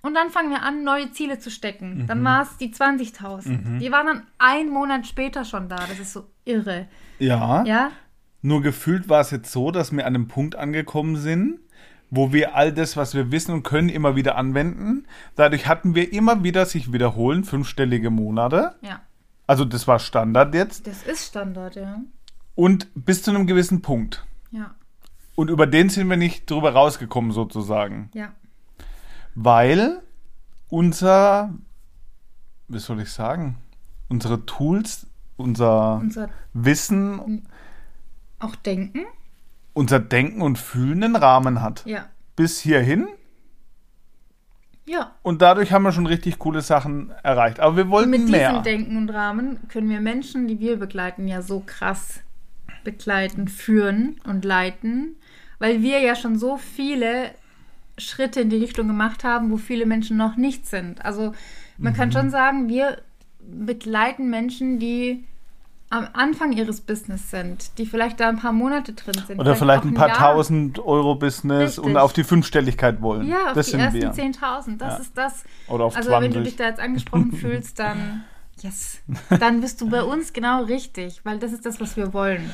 Und 0.00 0.14
dann 0.14 0.30
fangen 0.30 0.48
wir 0.50 0.62
an, 0.62 0.84
neue 0.84 1.12
Ziele 1.12 1.38
zu 1.38 1.50
stecken. 1.50 2.06
Dann 2.06 2.24
war 2.24 2.42
es 2.42 2.56
die 2.56 2.72
20.000. 2.72 3.78
Die 3.78 3.92
waren 3.92 4.06
dann 4.06 4.22
einen 4.38 4.70
Monat 4.70 5.06
später 5.06 5.44
schon 5.44 5.68
da. 5.68 5.76
Das 5.76 5.98
ist 5.98 6.14
so 6.14 6.26
irre. 6.46 6.88
Ja, 7.18 7.62
Ja? 7.64 7.90
nur 8.40 8.62
gefühlt 8.62 9.08
war 9.08 9.20
es 9.20 9.30
jetzt 9.32 9.52
so, 9.52 9.70
dass 9.70 9.92
wir 9.92 10.06
an 10.06 10.14
einem 10.14 10.28
Punkt 10.28 10.56
angekommen 10.56 11.16
sind, 11.16 11.60
wo 12.14 12.32
wir 12.32 12.54
all 12.54 12.72
das, 12.72 12.96
was 12.96 13.14
wir 13.14 13.32
wissen 13.32 13.52
und 13.52 13.62
können, 13.62 13.88
immer 13.88 14.14
wieder 14.14 14.36
anwenden. 14.36 15.06
Dadurch 15.34 15.66
hatten 15.66 15.94
wir 15.94 16.12
immer 16.12 16.44
wieder 16.44 16.64
sich 16.66 16.92
wiederholen, 16.92 17.44
fünfstellige 17.44 18.10
Monate. 18.10 18.76
Ja. 18.82 19.00
Also 19.46 19.64
das 19.64 19.88
war 19.88 19.98
Standard 19.98 20.54
jetzt. 20.54 20.86
Das 20.86 21.02
ist 21.02 21.26
Standard, 21.26 21.76
ja. 21.76 22.00
Und 22.54 22.88
bis 22.94 23.22
zu 23.22 23.30
einem 23.30 23.46
gewissen 23.46 23.82
Punkt. 23.82 24.24
Ja. 24.50 24.74
Und 25.34 25.50
über 25.50 25.66
den 25.66 25.88
sind 25.88 26.08
wir 26.08 26.16
nicht 26.16 26.48
drüber 26.48 26.72
rausgekommen, 26.72 27.32
sozusagen. 27.32 28.10
Ja. 28.14 28.32
Weil 29.34 30.00
unser, 30.68 31.52
wie 32.68 32.78
soll 32.78 33.00
ich 33.00 33.10
sagen, 33.10 33.58
unsere 34.08 34.46
Tools, 34.46 35.08
unser 35.36 35.96
Unser 35.96 36.30
Wissen, 36.52 37.48
auch 38.38 38.54
Denken. 38.54 39.04
Unser 39.74 40.00
Denken 40.00 40.40
und 40.40 40.58
Fühlen 40.58 41.02
einen 41.04 41.16
Rahmen 41.16 41.60
hat. 41.60 41.84
Ja. 41.84 42.06
Bis 42.36 42.60
hierhin. 42.60 43.06
Ja. 44.86 45.12
Und 45.22 45.40
dadurch 45.42 45.72
haben 45.72 45.82
wir 45.82 45.92
schon 45.92 46.06
richtig 46.06 46.38
coole 46.38 46.60
Sachen 46.60 47.10
erreicht. 47.22 47.60
Aber 47.60 47.76
wir 47.76 47.84
Und 47.84 47.90
wollten 47.90 48.10
mit 48.10 48.28
mehr. 48.28 48.50
diesem 48.50 48.62
Denken 48.62 48.96
und 48.96 49.10
Rahmen 49.10 49.58
können 49.68 49.88
wir 49.88 50.00
Menschen, 50.00 50.46
die 50.46 50.60
wir 50.60 50.76
begleiten, 50.78 51.26
ja 51.28 51.42
so 51.42 51.62
krass 51.64 52.20
begleiten, 52.84 53.48
führen 53.48 54.20
und 54.26 54.44
leiten, 54.44 55.16
weil 55.58 55.80
wir 55.82 56.00
ja 56.00 56.14
schon 56.14 56.38
so 56.38 56.58
viele 56.58 57.30
Schritte 57.96 58.42
in 58.42 58.50
die 58.50 58.58
Richtung 58.58 58.88
gemacht 58.88 59.24
haben, 59.24 59.50
wo 59.50 59.56
viele 59.56 59.86
Menschen 59.86 60.16
noch 60.18 60.36
nicht 60.36 60.66
sind. 60.66 61.02
Also 61.04 61.32
man 61.78 61.92
Mhm. 61.94 61.96
kann 61.96 62.12
schon 62.12 62.28
sagen, 62.30 62.68
wir 62.68 62.98
begleiten 63.40 64.28
Menschen, 64.28 64.78
die 64.78 65.24
am 65.90 66.08
Anfang 66.12 66.52
ihres 66.52 66.80
Business 66.80 67.30
sind, 67.30 67.78
die 67.78 67.86
vielleicht 67.86 68.18
da 68.18 68.28
ein 68.28 68.38
paar 68.38 68.52
Monate 68.52 68.94
drin 68.94 69.14
sind. 69.26 69.38
Oder 69.38 69.54
vielleicht 69.54 69.82
auch 69.82 69.86
ein 69.86 69.94
paar 69.94 70.08
Jahr. 70.08 70.18
tausend 70.18 70.78
Euro 70.80 71.14
Business 71.14 71.78
Richtig. 71.78 71.84
und 71.84 71.96
auf 71.96 72.12
die 72.12 72.24
Fünfstelligkeit 72.24 73.00
wollen. 73.00 73.28
Ja, 73.28 73.48
auf 73.48 73.52
das 73.52 73.66
die 73.66 73.72
sind 73.72 73.80
ersten 73.80 74.00
wir. 74.00 74.12
10.000. 74.12 74.78
Das 74.78 74.94
Ja. 74.94 74.96
ist 74.98 75.16
das. 75.16 75.44
Oder 75.68 75.84
auf 75.84 75.96
also 75.96 76.08
20. 76.10 76.24
wenn 76.34 76.38
du 76.38 76.42
dich 76.44 76.56
da 76.56 76.66
jetzt 76.66 76.80
angesprochen 76.80 77.32
fühlst, 77.36 77.78
dann 77.78 78.24
yes, 78.60 78.98
dann 79.40 79.60
bist 79.60 79.80
du 79.80 79.88
bei 79.90 80.02
uns 80.02 80.32
genau 80.32 80.64
richtig, 80.64 81.20
weil 81.24 81.38
das 81.38 81.52
ist 81.52 81.64
das, 81.66 81.80
was 81.80 81.96
wir 81.96 82.12
wollen. 82.12 82.50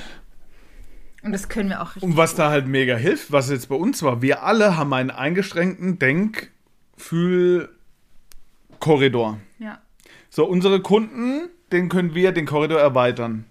Und 1.23 1.33
das 1.33 1.49
können 1.49 1.69
wir 1.69 1.81
auch 1.83 1.89
richtig. 1.97 2.03
Und 2.03 2.17
was 2.17 2.35
da 2.35 2.51
halt 2.51 2.67
mega 2.67 2.97
hilft, 2.97 3.31
was 3.33 3.49
jetzt 3.51 3.69
bei 3.69 3.75
uns 3.77 4.03
war, 4.03 4.23
wir 4.23 4.43
alle 4.43 4.77
haben 4.77 4.93
einen 4.93 5.11
eingeschränkten 5.11 5.99
Denk-, 5.99 6.51
Fühl-, 6.97 7.69
Korridor. 8.81 9.39
Ja, 9.59 9.79
So, 10.31 10.47
unsere 10.47 10.81
Kunden, 10.81 11.49
den 11.73 11.89
können 11.89 12.15
wir 12.15 12.33
den 12.33 12.47
Korridor 12.47 12.81
erweitern. 12.81 13.45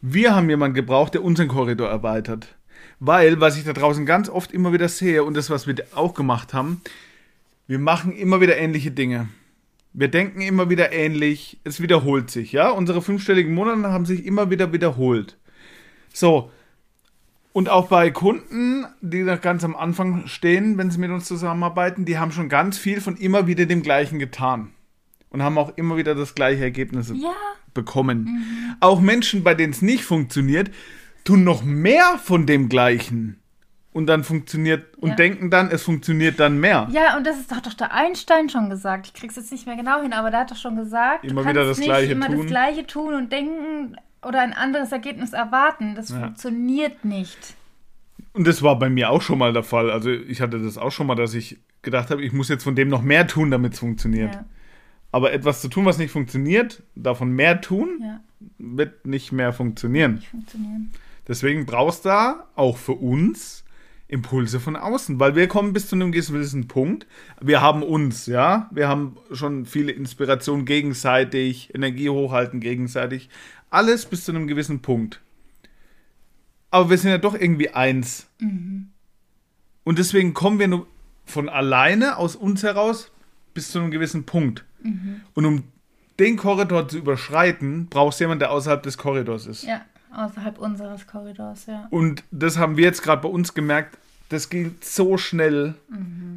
Wir 0.00 0.34
haben 0.34 0.50
jemanden 0.50 0.74
gebraucht, 0.74 1.14
der 1.14 1.24
unseren 1.24 1.48
Korridor 1.48 1.88
erweitert. 1.88 2.54
Weil, 3.00 3.40
was 3.40 3.58
ich 3.58 3.64
da 3.64 3.72
draußen 3.72 4.06
ganz 4.06 4.28
oft 4.28 4.52
immer 4.52 4.72
wieder 4.72 4.88
sehe 4.88 5.24
und 5.24 5.36
das, 5.36 5.50
was 5.50 5.66
wir 5.66 5.74
auch 5.94 6.14
gemacht 6.14 6.54
haben, 6.54 6.80
wir 7.66 7.78
machen 7.78 8.12
immer 8.12 8.40
wieder 8.40 8.56
ähnliche 8.56 8.90
Dinge. 8.90 9.28
Wir 9.92 10.08
denken 10.08 10.40
immer 10.40 10.70
wieder 10.70 10.92
ähnlich, 10.92 11.58
es 11.64 11.80
wiederholt 11.80 12.30
sich, 12.30 12.52
ja? 12.52 12.70
Unsere 12.70 13.02
fünfstelligen 13.02 13.54
Monate 13.54 13.90
haben 13.90 14.06
sich 14.06 14.24
immer 14.24 14.50
wieder 14.50 14.72
wiederholt. 14.72 15.36
So. 16.12 16.50
Und 17.52 17.70
auch 17.70 17.88
bei 17.88 18.10
Kunden, 18.10 18.84
die 19.00 19.22
noch 19.22 19.40
ganz 19.40 19.64
am 19.64 19.74
Anfang 19.74 20.26
stehen, 20.26 20.76
wenn 20.76 20.90
sie 20.90 20.98
mit 20.98 21.10
uns 21.10 21.24
zusammenarbeiten, 21.24 22.04
die 22.04 22.18
haben 22.18 22.30
schon 22.30 22.50
ganz 22.50 22.76
viel 22.76 23.00
von 23.00 23.16
immer 23.16 23.46
wieder 23.46 23.64
dem 23.64 23.82
Gleichen 23.82 24.18
getan. 24.18 24.72
Und 25.36 25.42
haben 25.42 25.58
auch 25.58 25.76
immer 25.76 25.98
wieder 25.98 26.14
das 26.14 26.34
gleiche 26.34 26.62
Ergebnis 26.62 27.12
ja, 27.14 27.30
bekommen. 27.74 28.74
Auch 28.80 29.02
Menschen, 29.02 29.44
bei 29.44 29.52
denen 29.54 29.74
es 29.74 29.82
nicht 29.82 30.02
funktioniert, 30.02 30.70
tun 31.24 31.44
noch 31.44 31.62
mehr 31.62 32.18
von 32.24 32.46
dem 32.46 32.70
Gleichen 32.70 33.38
und 33.92 34.06
dann 34.06 34.24
funktioniert 34.24 34.96
und 34.96 35.10
Ja. 35.10 35.14
denken 35.16 35.50
dann, 35.50 35.70
es 35.70 35.82
funktioniert 35.82 36.40
dann 36.40 36.58
mehr. 36.58 36.88
Ja, 36.90 37.18
und 37.18 37.26
das 37.26 37.36
ist 37.38 37.52
doch, 37.52 37.60
doch 37.60 37.74
der 37.74 37.92
Einstein 37.92 38.48
schon 38.48 38.70
gesagt. 38.70 39.08
Ich 39.08 39.12
krieg's 39.12 39.36
jetzt 39.36 39.52
nicht 39.52 39.66
mehr 39.66 39.76
genau 39.76 40.00
hin, 40.00 40.14
aber 40.14 40.30
der 40.30 40.40
hat 40.40 40.50
doch 40.52 40.56
schon 40.56 40.74
gesagt, 40.76 41.26
Immer 41.26 41.42
du 41.42 41.50
wieder 41.50 41.66
das 41.66 41.76
nicht 41.76 41.86
Gleiche 41.86 42.12
immer 42.12 42.28
tun. 42.28 42.38
das 42.38 42.46
Gleiche 42.46 42.86
tun 42.86 43.12
und 43.12 43.30
denken 43.30 43.96
oder 44.22 44.40
ein 44.40 44.54
anderes 44.54 44.90
Ergebnis 44.90 45.34
erwarten. 45.34 45.96
Das 45.96 46.08
Ja. 46.08 46.20
funktioniert 46.20 47.04
nicht. 47.04 47.36
Und 48.32 48.46
das 48.46 48.62
war 48.62 48.78
bei 48.78 48.88
mir 48.88 49.10
auch 49.10 49.20
schon 49.20 49.36
mal 49.36 49.52
der 49.52 49.64
Fall. 49.64 49.90
Also 49.90 50.08
ich 50.10 50.40
hatte 50.40 50.58
das 50.62 50.78
auch 50.78 50.92
schon 50.92 51.06
mal, 51.06 51.14
dass 51.14 51.34
ich 51.34 51.58
gedacht 51.82 52.10
habe, 52.10 52.22
ich 52.22 52.32
muss 52.32 52.48
jetzt 52.48 52.64
von 52.64 52.74
dem 52.74 52.88
noch 52.88 53.02
mehr 53.02 53.26
tun, 53.26 53.50
damit 53.50 53.74
es 53.74 53.80
funktioniert. 53.80 54.34
Ja, 54.34 54.44
Aber 55.12 55.32
etwas 55.32 55.60
zu 55.60 55.68
tun, 55.68 55.84
was 55.84 55.98
nicht 55.98 56.10
funktioniert, 56.10 56.82
davon 56.94 57.30
mehr 57.30 57.60
tun, 57.60 58.00
ja, 58.02 58.20
wird 58.58 59.06
nicht 59.06 59.32
mehr 59.32 59.52
funktionieren. 59.52 60.16
nicht 60.16 60.28
funktionieren. 60.28 60.92
Deswegen 61.28 61.66
brauchst 61.66 62.04
du 62.04 62.10
da 62.10 62.46
auch 62.54 62.76
für 62.76 62.92
uns 62.92 63.64
Impulse 64.08 64.60
von 64.60 64.76
außen, 64.76 65.18
weil 65.18 65.34
wir 65.34 65.48
kommen 65.48 65.72
bis 65.72 65.88
zu 65.88 65.96
einem 65.96 66.12
gewissen 66.12 66.68
Punkt. 66.68 67.06
Wir 67.40 67.60
haben 67.60 67.82
uns, 67.82 68.26
ja, 68.26 68.70
wir 68.70 68.88
haben 68.88 69.16
schon 69.32 69.66
viele 69.66 69.90
Inspirationen 69.90 70.64
gegenseitig, 70.64 71.74
Energie 71.74 72.08
hochhalten 72.08 72.60
gegenseitig, 72.60 73.28
alles 73.70 74.06
bis 74.06 74.24
zu 74.24 74.32
einem 74.32 74.46
gewissen 74.46 74.80
Punkt. 74.80 75.20
Aber 76.70 76.90
wir 76.90 76.98
sind 76.98 77.10
ja 77.10 77.18
doch 77.18 77.34
irgendwie 77.34 77.70
eins. 77.70 78.28
Und 79.82 79.98
deswegen 79.98 80.34
kommen 80.34 80.58
wir 80.58 80.68
nur 80.68 80.86
von 81.24 81.48
alleine 81.48 82.16
aus 82.16 82.36
uns 82.36 82.62
heraus 82.62 83.10
bis 83.56 83.72
zu 83.72 83.80
einem 83.80 83.90
gewissen 83.90 84.24
Punkt. 84.24 84.64
Und 85.34 85.44
um 85.44 85.64
den 86.20 86.36
Korridor 86.36 86.86
zu 86.88 86.96
überschreiten, 86.98 87.88
brauchst 87.88 88.20
du 88.20 88.24
jemanden, 88.24 88.38
der 88.40 88.52
außerhalb 88.52 88.82
des 88.84 88.96
Korridors 88.96 89.46
ist. 89.46 89.64
Ja, 89.64 89.84
außerhalb 90.14 90.58
unseres 90.58 91.06
Korridors, 91.08 91.66
ja. 91.66 91.88
Und 91.90 92.22
das 92.30 92.56
haben 92.58 92.76
wir 92.76 92.84
jetzt 92.84 93.02
gerade 93.02 93.22
bei 93.22 93.28
uns 93.28 93.52
gemerkt, 93.54 93.98
das 94.28 94.48
geht 94.48 94.84
so 94.84 95.18
schnell. 95.18 95.74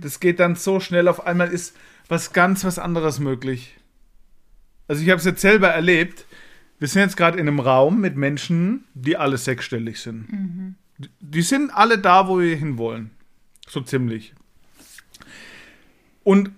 Das 0.01 0.19
geht 0.19 0.39
dann 0.39 0.55
so 0.55 0.79
schnell. 0.79 1.07
Auf 1.07 1.25
einmal 1.25 1.49
ist 1.49 1.75
was 2.07 2.33
ganz 2.33 2.63
was 2.63 2.77
anderes 2.79 3.19
möglich. 3.19 3.75
Also 4.87 5.03
ich 5.03 5.09
habe 5.09 5.19
es 5.19 5.25
jetzt 5.25 5.41
selber 5.41 5.67
erlebt. 5.69 6.25
Wir 6.79 6.87
sind 6.87 7.01
jetzt 7.03 7.17
gerade 7.17 7.37
in 7.39 7.47
einem 7.47 7.59
Raum 7.59 7.99
mit 8.01 8.15
Menschen, 8.15 8.85
die 8.95 9.17
alle 9.17 9.37
sechsstellig 9.37 9.99
sind. 9.99 10.27
Die- 10.97 11.09
Die 11.19 11.41
sind 11.41 11.71
alle 11.71 11.97
da, 11.97 12.27
wo 12.27 12.39
wir 12.39 12.55
hinwollen. 12.55 13.11
So 13.67 13.81
ziemlich. 13.81 14.33
Und 16.23 16.51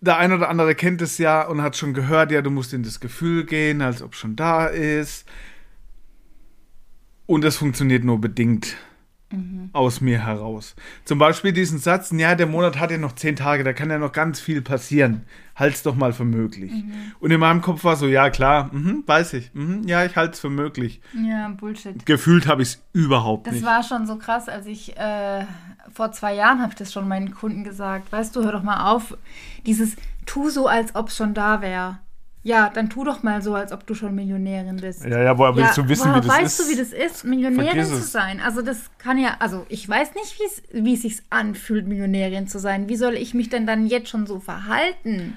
der 0.00 0.18
eine 0.18 0.36
oder 0.36 0.48
andere 0.48 0.74
kennt 0.74 1.02
es 1.02 1.18
ja 1.18 1.46
und 1.46 1.62
hat 1.62 1.76
schon 1.76 1.94
gehört, 1.94 2.30
ja, 2.30 2.42
du 2.42 2.50
musst 2.50 2.72
in 2.72 2.82
das 2.82 3.00
Gefühl 3.00 3.44
gehen, 3.44 3.80
als 3.82 4.02
ob 4.02 4.14
schon 4.14 4.36
da 4.36 4.66
ist. 4.66 5.26
Und 7.26 7.42
das 7.42 7.56
funktioniert 7.56 8.04
nur 8.04 8.20
bedingt 8.20 8.76
aus 9.72 10.00
mir 10.00 10.24
heraus. 10.24 10.76
Zum 11.04 11.18
Beispiel 11.18 11.52
diesen 11.52 11.78
Satz, 11.78 12.12
ja, 12.12 12.34
der 12.34 12.46
Monat 12.46 12.78
hat 12.78 12.90
ja 12.92 12.98
noch 12.98 13.12
zehn 13.12 13.34
Tage, 13.34 13.64
da 13.64 13.72
kann 13.72 13.90
ja 13.90 13.98
noch 13.98 14.12
ganz 14.12 14.38
viel 14.38 14.62
passieren. 14.62 15.22
Halt's 15.56 15.82
doch 15.82 15.96
mal 15.96 16.12
für 16.12 16.24
möglich. 16.24 16.70
Und 17.18 17.30
in 17.30 17.40
meinem 17.40 17.60
Kopf 17.60 17.82
war 17.82 17.96
so, 17.96 18.06
ja 18.06 18.30
klar, 18.30 18.70
mhm, 18.72 19.02
weiß 19.06 19.32
ich, 19.32 19.50
mhm, 19.54 19.82
ja, 19.86 20.04
ich 20.04 20.14
halte 20.16 20.34
es 20.34 20.40
für 20.40 20.50
möglich. 20.50 21.00
Ja, 21.14 21.48
Bullshit. 21.48 22.06
Gefühlt 22.06 22.46
habe 22.46 22.62
ich 22.62 22.68
es 22.68 22.82
überhaupt 22.92 23.46
Das 23.46 23.54
nicht. 23.54 23.64
war 23.64 23.82
schon 23.82 24.06
so 24.06 24.16
krass, 24.16 24.48
als 24.48 24.66
ich 24.66 24.96
äh, 24.96 25.44
vor 25.92 26.12
zwei 26.12 26.34
Jahren 26.34 26.60
habe 26.60 26.70
ich 26.72 26.78
das 26.78 26.92
schon 26.92 27.08
meinen 27.08 27.34
Kunden 27.34 27.64
gesagt. 27.64 28.12
Weißt 28.12 28.36
du, 28.36 28.44
hör 28.44 28.52
doch 28.52 28.62
mal 28.62 28.92
auf, 28.92 29.16
dieses 29.64 29.96
tu 30.24 30.50
so, 30.50 30.68
als 30.68 30.94
ob 30.94 31.08
es 31.08 31.16
schon 31.16 31.34
da 31.34 31.60
wäre. 31.62 31.98
Ja, 32.46 32.70
dann 32.72 32.88
tu 32.88 33.02
doch 33.02 33.24
mal 33.24 33.42
so, 33.42 33.56
als 33.56 33.72
ob 33.72 33.88
du 33.88 33.94
schon 33.94 34.14
Millionärin 34.14 34.76
bist. 34.76 35.04
ja, 35.04 35.20
ja, 35.20 35.36
woher 35.36 35.56
willst 35.56 35.78
du 35.78 35.88
wissen, 35.88 36.10
woher 36.10 36.22
wie 36.22 36.28
das 36.28 36.38
weißt 36.38 36.60
ist? 36.60 36.68
du, 36.68 36.72
wie 36.72 36.76
das 36.76 36.92
ist, 36.92 37.24
Millionärin 37.24 37.84
zu 37.84 38.02
sein? 38.02 38.40
Also 38.40 38.62
das 38.62 38.88
kann 38.98 39.18
ja, 39.18 39.34
also 39.40 39.66
ich 39.68 39.88
weiß 39.88 40.14
nicht, 40.14 40.38
wie 40.72 40.94
es 40.94 41.02
sich 41.02 41.22
anfühlt, 41.28 41.88
Millionärin 41.88 42.46
zu 42.46 42.60
sein. 42.60 42.88
Wie 42.88 42.94
soll 42.94 43.14
ich 43.14 43.34
mich 43.34 43.48
denn 43.48 43.66
dann 43.66 43.88
jetzt 43.88 44.10
schon 44.10 44.28
so 44.28 44.38
verhalten? 44.38 45.36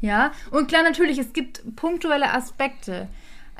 Ja, 0.00 0.32
und 0.50 0.66
klar, 0.66 0.82
natürlich, 0.82 1.18
es 1.18 1.32
gibt 1.32 1.76
punktuelle 1.76 2.34
Aspekte. 2.34 3.06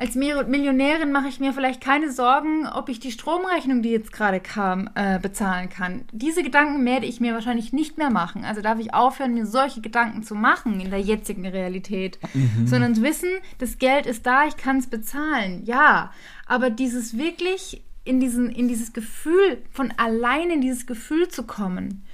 Als 0.01 0.15
Millionärin 0.15 1.11
mache 1.11 1.27
ich 1.27 1.39
mir 1.39 1.53
vielleicht 1.53 1.79
keine 1.79 2.11
Sorgen, 2.11 2.65
ob 2.65 2.89
ich 2.89 2.99
die 2.99 3.11
Stromrechnung, 3.11 3.83
die 3.83 3.91
jetzt 3.91 4.11
gerade 4.11 4.39
kam, 4.39 4.89
äh, 4.95 5.19
bezahlen 5.19 5.69
kann. 5.69 6.05
Diese 6.11 6.41
Gedanken 6.41 6.83
werde 6.87 7.05
ich 7.05 7.19
mir 7.19 7.35
wahrscheinlich 7.35 7.71
nicht 7.71 7.99
mehr 7.99 8.09
machen. 8.09 8.43
Also 8.43 8.61
darf 8.61 8.79
ich 8.79 8.95
aufhören, 8.95 9.35
mir 9.35 9.45
solche 9.45 9.79
Gedanken 9.79 10.23
zu 10.23 10.33
machen 10.33 10.79
in 10.79 10.89
der 10.89 11.01
jetzigen 11.01 11.45
Realität. 11.45 12.17
Sondern 12.65 12.99
wissen, 13.03 13.29
das 13.59 13.77
Geld 13.77 14.07
ist 14.07 14.25
da, 14.25 14.47
ich 14.47 14.57
kann 14.57 14.79
es 14.79 14.87
bezahlen. 14.87 15.65
Ja, 15.65 16.11
aber 16.47 16.71
dieses 16.71 17.15
wirklich 17.15 17.83
in, 18.03 18.19
diesen, 18.19 18.49
in 18.49 18.67
dieses 18.67 18.93
Gefühl, 18.93 19.61
von 19.69 19.93
allein 19.97 20.49
in 20.49 20.61
dieses 20.61 20.87
Gefühl 20.87 21.27
zu 21.27 21.43
kommen, 21.43 22.07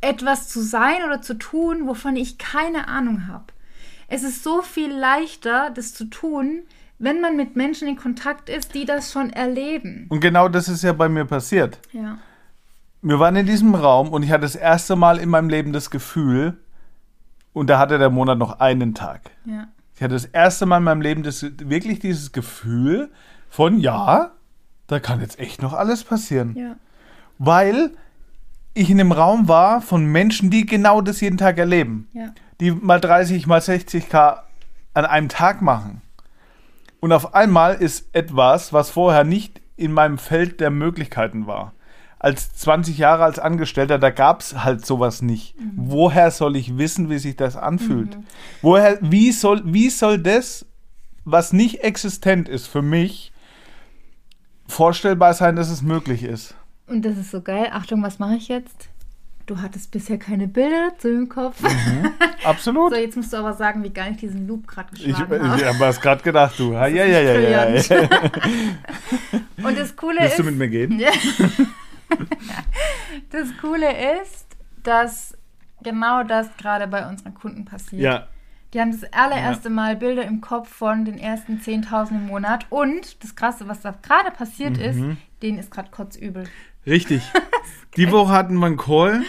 etwas 0.00 0.48
zu 0.48 0.60
sein 0.60 1.02
oder 1.04 1.20
zu 1.20 1.34
tun, 1.34 1.88
wovon 1.88 2.14
ich 2.14 2.38
keine 2.38 2.86
Ahnung 2.86 3.26
habe. 3.26 3.46
Es 4.06 4.22
ist 4.22 4.44
so 4.44 4.62
viel 4.62 4.92
leichter, 4.92 5.70
das 5.70 5.94
zu 5.94 6.04
tun, 6.04 6.62
wenn 7.02 7.20
man 7.20 7.36
mit 7.36 7.56
Menschen 7.56 7.88
in 7.88 7.96
Kontakt 7.96 8.48
ist, 8.48 8.74
die 8.74 8.84
das 8.84 9.10
schon 9.12 9.30
erleben. 9.30 10.06
Und 10.08 10.20
genau 10.20 10.48
das 10.48 10.68
ist 10.68 10.82
ja 10.82 10.92
bei 10.92 11.08
mir 11.08 11.24
passiert. 11.24 11.80
Ja. 11.90 12.18
Wir 13.02 13.18
waren 13.18 13.34
in 13.34 13.46
diesem 13.46 13.74
Raum 13.74 14.10
und 14.10 14.22
ich 14.22 14.30
hatte 14.30 14.42
das 14.42 14.54
erste 14.54 14.94
Mal 14.94 15.18
in 15.18 15.28
meinem 15.28 15.48
Leben 15.48 15.72
das 15.72 15.90
Gefühl, 15.90 16.58
und 17.52 17.68
da 17.68 17.78
hatte 17.78 17.98
der 17.98 18.08
Monat 18.08 18.38
noch 18.38 18.60
einen 18.60 18.94
Tag. 18.94 19.32
Ja. 19.44 19.66
Ich 19.96 20.02
hatte 20.02 20.14
das 20.14 20.24
erste 20.26 20.64
Mal 20.64 20.78
in 20.78 20.84
meinem 20.84 21.02
Leben 21.02 21.22
das, 21.24 21.42
wirklich 21.42 21.98
dieses 21.98 22.30
Gefühl 22.30 23.10
von, 23.50 23.80
ja, 23.80 24.30
da 24.86 25.00
kann 25.00 25.20
jetzt 25.20 25.38
echt 25.38 25.60
noch 25.60 25.72
alles 25.72 26.04
passieren. 26.04 26.54
Ja. 26.56 26.76
Weil 27.38 27.90
ich 28.74 28.88
in 28.88 29.00
einem 29.00 29.12
Raum 29.12 29.48
war 29.48 29.82
von 29.82 30.06
Menschen, 30.06 30.50
die 30.50 30.64
genau 30.66 31.00
das 31.00 31.20
jeden 31.20 31.36
Tag 31.36 31.58
erleben. 31.58 32.08
Ja. 32.12 32.32
Die 32.60 32.70
mal 32.70 33.00
30, 33.00 33.46
mal 33.46 33.60
60k 33.60 34.38
an 34.94 35.04
einem 35.04 35.28
Tag 35.28 35.60
machen. 35.62 36.00
Und 37.02 37.10
auf 37.10 37.34
einmal 37.34 37.74
ist 37.74 38.14
etwas, 38.14 38.72
was 38.72 38.90
vorher 38.90 39.24
nicht 39.24 39.60
in 39.76 39.92
meinem 39.92 40.18
Feld 40.18 40.60
der 40.60 40.70
Möglichkeiten 40.70 41.48
war. 41.48 41.74
Als 42.20 42.54
20 42.54 42.96
Jahre 42.96 43.24
als 43.24 43.40
Angestellter, 43.40 43.98
da 43.98 44.10
gab 44.10 44.40
es 44.40 44.62
halt 44.62 44.86
sowas 44.86 45.20
nicht. 45.20 45.56
Woher 45.74 46.30
soll 46.30 46.54
ich 46.54 46.78
wissen, 46.78 47.10
wie 47.10 47.18
sich 47.18 47.34
das 47.34 47.56
anfühlt? 47.56 48.16
Woher, 48.62 48.98
wie 49.00 49.32
soll, 49.32 49.62
wie 49.64 49.90
soll 49.90 50.18
das, 50.18 50.64
was 51.24 51.52
nicht 51.52 51.82
existent 51.82 52.48
ist 52.48 52.68
für 52.68 52.82
mich, 52.82 53.32
vorstellbar 54.68 55.34
sein, 55.34 55.56
dass 55.56 55.70
es 55.70 55.82
möglich 55.82 56.22
ist? 56.22 56.54
Und 56.86 57.04
das 57.04 57.18
ist 57.18 57.32
so 57.32 57.40
geil. 57.40 57.70
Achtung, 57.72 58.00
was 58.04 58.20
mache 58.20 58.36
ich 58.36 58.46
jetzt? 58.46 58.90
Du 59.52 59.60
hattest 59.60 59.90
bisher 59.90 60.18
keine 60.18 60.48
Bilder 60.48 60.92
dazu 60.92 61.08
im 61.08 61.28
Kopf. 61.28 61.62
Absolut. 62.44 62.94
So, 62.94 62.98
jetzt 62.98 63.16
musst 63.16 63.34
du 63.34 63.36
aber 63.36 63.52
sagen, 63.52 63.84
wie 63.84 63.90
geil 63.90 64.12
ich 64.12 64.16
diesen 64.16 64.46
Loop 64.48 64.66
gerade 64.66 64.88
Ich, 64.94 65.00
ich 65.00 65.06
geschlagen 65.18 65.50
habe. 65.50 65.66
habe 65.78 65.84
es 65.90 66.00
gerade 66.00 66.22
gedacht, 66.22 66.58
du. 66.58 66.72
Ja, 66.72 66.86
ja, 66.86 67.04
ja, 67.04 67.20
ja, 67.38 67.68
ja. 67.68 68.08
Und 69.62 69.78
das 69.78 69.94
Coole 69.94 70.20
Willst 70.20 70.32
ist. 70.32 70.38
du 70.38 70.44
mit 70.44 70.56
mir 70.56 70.68
gehen? 70.68 70.98
Ja. 70.98 71.10
das 73.30 73.48
Coole 73.60 73.88
ist, 74.22 74.46
dass 74.84 75.36
genau 75.82 76.22
das 76.24 76.48
gerade 76.56 76.86
bei 76.88 77.06
unseren 77.06 77.34
Kunden 77.34 77.66
passiert. 77.66 78.00
Ja, 78.00 78.26
Die 78.72 78.80
haben 78.80 78.98
das 78.98 79.12
allererste 79.12 79.68
Mal 79.68 79.96
Bilder 79.96 80.24
im 80.24 80.40
Kopf 80.40 80.70
von 80.70 81.04
den 81.04 81.18
ersten 81.18 81.58
10.000 81.58 82.12
im 82.12 82.26
Monat. 82.28 82.64
Und 82.70 83.22
das 83.22 83.36
Krasse, 83.36 83.68
was 83.68 83.82
da 83.82 83.94
gerade 84.02 84.30
passiert 84.30 84.78
ist, 84.78 84.96
Mhm. 84.96 85.18
denen 85.42 85.58
ist 85.58 85.70
gerade 85.70 85.90
kotzübel. 85.90 86.44
Richtig. 86.86 87.22
Die 87.96 88.10
Woche 88.10 88.32
hatten 88.32 88.56
wir 88.56 88.66
einen 88.66 88.76
Call. 88.76 89.22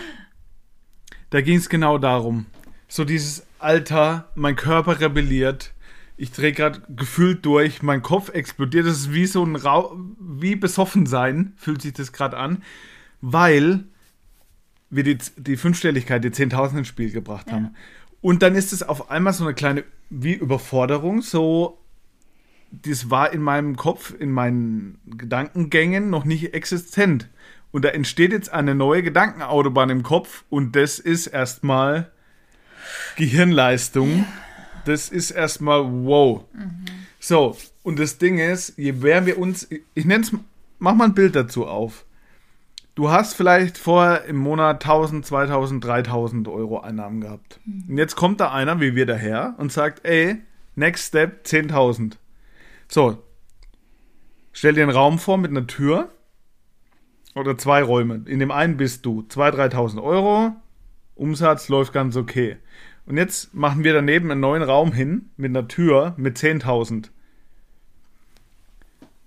Da 1.30 1.42
ging 1.42 1.58
es 1.58 1.68
genau 1.68 1.98
darum. 1.98 2.46
So 2.88 3.04
dieses 3.04 3.46
Alter, 3.60 4.30
mein 4.36 4.56
Körper 4.56 5.00
rebelliert. 5.00 5.74
Ich 6.16 6.32
drehe 6.32 6.54
gerade 6.54 6.82
gefühlt 6.90 7.46
durch, 7.46 7.82
mein 7.82 8.02
Kopf 8.04 8.30
explodiert. 8.30 8.86
Das 8.86 8.98
ist 8.98 9.14
wie 9.14 9.26
so 9.26 9.44
ein 9.44 9.56
Rau 9.56 9.98
wie 10.20 10.56
besoffen 10.56 11.06
sein, 11.06 11.54
fühlt 11.58 11.82
sich 11.82 11.94
das 11.94 12.14
gerade 12.14 12.38
an, 12.38 12.62
weil 13.20 13.86
wir 14.90 15.04
die, 15.04 15.18
die 15.38 15.58
Fünfstelligkeit, 15.58 16.24
die 16.24 16.30
10.000 16.30 16.80
ins 16.80 16.88
Spiel 16.88 17.12
gebracht 17.12 17.52
haben. 17.52 17.76
Und 18.22 18.42
dann 18.44 18.56
ist 18.56 18.72
es 18.72 18.84
auf 18.84 19.10
einmal 19.10 19.34
so 19.34 19.44
eine 19.44 19.54
kleine, 19.54 19.84
wie 20.10 20.34
Überforderung, 20.34 21.22
so, 21.22 21.80
das 22.72 23.10
war 23.10 23.34
in 23.34 23.42
meinem 23.42 23.76
Kopf, 23.76 24.14
in 24.18 24.32
meinen 24.32 25.00
Gedankengängen 25.06 26.10
noch 26.10 26.26
nicht 26.26 26.54
existent. 26.54 27.28
Und 27.74 27.84
da 27.84 27.90
entsteht 27.90 28.32
jetzt 28.32 28.54
eine 28.54 28.76
neue 28.76 29.02
Gedankenautobahn 29.02 29.90
im 29.90 30.04
Kopf 30.04 30.44
und 30.52 30.76
das 30.76 31.00
ist 31.00 31.26
erstmal 31.26 32.12
Gehirnleistung. 33.16 34.26
Das 34.86 35.10
ist 35.10 35.32
erstmal 35.32 35.84
wow. 35.84 36.46
So, 37.20 37.58
und 37.82 37.98
das 37.98 38.20
Ding 38.20 38.38
ist, 38.38 38.78
je 38.78 38.92
mehr 38.92 39.26
wir 39.26 39.40
uns, 39.40 39.68
ich 39.96 40.06
nenne 40.06 40.24
es, 40.24 40.32
mach 40.78 40.94
mal 40.94 41.06
ein 41.06 41.16
Bild 41.16 41.36
dazu 41.36 41.66
auf. 41.66 42.06
Du 42.94 43.10
hast 43.10 43.34
vielleicht 43.34 43.80
vorher 43.80 44.26
im 44.26 44.36
Monat 44.36 44.86
1000, 44.86 45.26
2000, 45.26 45.84
3000 45.84 46.48
Euro 46.50 46.82
Einnahmen 46.82 47.22
gehabt. 47.22 47.60
Und 47.66 47.98
jetzt 47.98 48.16
kommt 48.16 48.40
da 48.40 48.52
einer, 48.52 48.82
wie 48.82 48.94
wir 48.94 49.08
daher, 49.08 49.56
und 49.58 49.72
sagt, 49.72 50.06
ey, 50.06 50.44
next 50.76 51.08
step 51.08 51.44
10.000. 51.44 52.18
So, 52.88 53.24
stell 54.52 54.76
dir 54.76 54.84
einen 54.84 54.92
Raum 54.92 55.18
vor 55.18 55.40
mit 55.40 55.50
einer 55.50 55.66
Tür 55.66 56.12
oder 57.36 57.58
zwei 57.58 57.84
Räume. 57.84 58.22
In 58.26 58.40
dem 58.40 58.52
einen 58.52 58.78
bist 58.78 59.06
du 59.06 59.26
2.000, 59.30 59.72
3.000 59.74 60.04
Euro, 60.04 60.52
Umsatz 61.16 61.70
läuft 61.70 61.94
ganz 61.94 62.16
okay. 62.16 62.58
Und 63.06 63.18
jetzt 63.18 63.54
machen 63.54 63.84
wir 63.84 63.94
daneben 63.94 64.32
einen 64.32 64.42
neuen 64.42 64.64
Raum 64.64 64.94
hin 64.94 65.30
mit 65.36 65.50
einer 65.50 65.68
Tür 65.68 66.14
mit 66.18 66.38
10.000. 66.38 67.10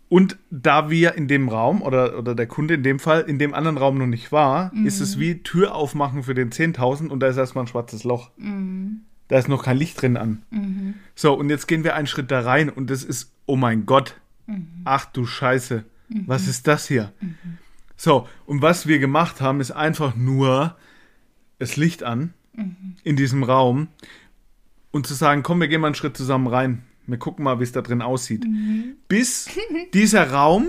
Und 0.09 0.39
da 0.51 0.89
wir 0.89 1.15
in 1.17 1.27
dem 1.27 1.49
Raum 1.49 1.83
oder, 1.83 2.17
oder 2.17 2.35
der 2.37 2.47
Kunde 2.47 2.75
in 2.75 2.85
dem 2.85 3.01
Fall 3.01 3.23
in 3.23 3.41
dem 3.41 3.53
anderen 3.55 3.77
Raum 3.77 3.99
noch 3.99 4.07
nicht 4.07 4.31
war, 4.31 4.71
ist 4.87 5.01
es 5.01 5.19
wie 5.19 5.43
Tür 5.43 5.75
aufmachen 5.75 6.23
für 6.23 6.35
den 6.35 6.51
10.000 6.51 7.09
und 7.09 7.21
da 7.21 7.27
ist 7.27 7.37
erstmal 7.37 7.65
ein 7.65 7.69
schwarzes 7.69 8.05
Loch. 8.05 8.31
Da 9.29 9.37
ist 9.39 9.49
noch 9.49 9.65
kein 9.65 9.77
Licht 9.77 10.01
drin 10.01 10.17
an. 10.17 10.43
So, 11.17 11.35
und 11.35 11.51
jetzt 11.51 11.67
gehen 11.67 11.83
wir 11.83 11.97
einen 11.97 12.07
Schritt 12.07 12.31
da 12.31 12.41
rein 12.41 12.69
und 12.71 12.89
das 12.89 13.03
ist, 13.03 13.33
oh 13.47 13.57
mein 13.57 13.85
Gott, 13.85 14.15
ach 14.85 15.07
du 15.07 15.27
Scheiße, 15.27 15.85
was 16.27 16.47
ist 16.47 16.69
das 16.69 16.87
hier? 16.87 17.13
So, 17.97 18.29
und 18.45 18.63
was 18.63 18.87
wir 18.87 18.99
gemacht 18.99 19.41
haben, 19.41 19.61
ist 19.61 19.71
einfach 19.71 20.15
nur 20.15 20.77
das 21.59 21.77
Licht 21.77 22.03
an 22.03 22.35
in 23.05 23.17
diesem 23.17 23.43
Raum 23.43 23.89
und 24.91 25.07
zu 25.07 25.15
sagen, 25.15 25.43
komm, 25.43 25.61
wir 25.61 25.69
gehen 25.69 25.81
mal 25.81 25.89
einen 25.89 25.95
Schritt 25.95 26.17
zusammen 26.17 26.47
rein. 26.47 26.83
Wir 27.07 27.19
gucken 27.19 27.45
mal, 27.45 27.61
wie 27.61 27.65
es 27.65 27.73
da 27.73 27.83
drin 27.83 28.03
aussieht. 28.03 28.45
Bis 29.09 29.49
dieser 29.95 30.31
Raum 30.31 30.67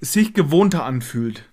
sich 0.00 0.34
gewohnter 0.34 0.84
anfühlt. 0.84 1.48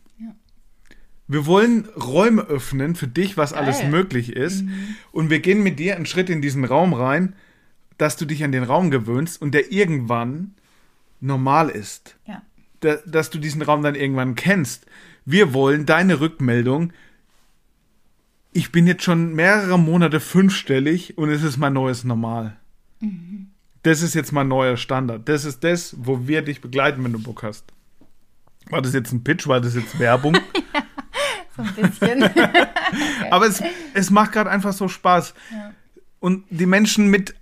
Wir 1.27 1.45
wollen 1.45 1.85
Räume 1.95 2.41
öffnen 2.43 2.95
für 2.95 3.07
dich, 3.07 3.37
was 3.37 3.53
alles 3.53 3.79
Geil. 3.79 3.89
möglich 3.89 4.33
ist. 4.33 4.65
Und 5.11 5.29
wir 5.29 5.39
gehen 5.39 5.63
mit 5.63 5.79
dir 5.79 5.95
einen 5.95 6.05
Schritt 6.05 6.29
in 6.29 6.41
diesen 6.41 6.65
Raum 6.65 6.93
rein, 6.93 7.33
dass 7.97 8.17
du 8.17 8.25
dich 8.25 8.43
an 8.43 8.51
den 8.51 8.63
Raum 8.63 8.91
gewöhnst 8.91 9.41
und 9.41 9.53
der 9.53 9.71
irgendwann 9.71 10.53
normal 11.21 11.69
ist. 11.69 12.17
Ja. 12.27 12.41
Da, 12.83 12.97
dass 13.05 13.29
du 13.29 13.39
diesen 13.39 13.61
Raum 13.61 13.81
dann 13.81 13.95
irgendwann 13.95 14.35
kennst. 14.35 14.85
Wir 15.25 15.53
wollen 15.53 15.85
deine 15.85 16.19
Rückmeldung. 16.19 16.91
Ich 18.51 18.71
bin 18.71 18.87
jetzt 18.87 19.03
schon 19.03 19.33
mehrere 19.33 19.79
Monate 19.79 20.19
fünfstellig 20.19 21.17
und 21.17 21.29
es 21.29 21.43
ist 21.43 21.57
mein 21.57 21.73
neues 21.73 22.03
Normal. 22.03 22.57
Das 23.83 24.01
ist 24.01 24.13
jetzt 24.15 24.31
mein 24.31 24.47
neuer 24.47 24.77
Standard. 24.77 25.27
Das 25.27 25.45
ist 25.45 25.63
das, 25.63 25.95
wo 25.97 26.27
wir 26.27 26.41
dich 26.41 26.61
begleiten, 26.61 27.03
wenn 27.03 27.13
du 27.13 27.19
Bock 27.19 27.43
hast. 27.43 27.65
War 28.69 28.81
das 28.81 28.93
jetzt 28.93 29.11
ein 29.11 29.23
Pitch? 29.23 29.47
War 29.47 29.61
das 29.61 29.75
jetzt 29.75 29.97
Werbung? 29.99 30.37
So 31.55 31.61
ein 31.61 31.75
bisschen. 31.75 32.23
Aber 33.29 33.45
es, 33.45 33.61
es 33.93 34.09
macht 34.09 34.31
gerade 34.31 34.49
einfach 34.49 34.73
so 34.73 34.87
Spaß. 34.87 35.35
Und 36.19 36.45
die 36.49 36.65
Menschen 36.65 37.09
mit 37.09 37.35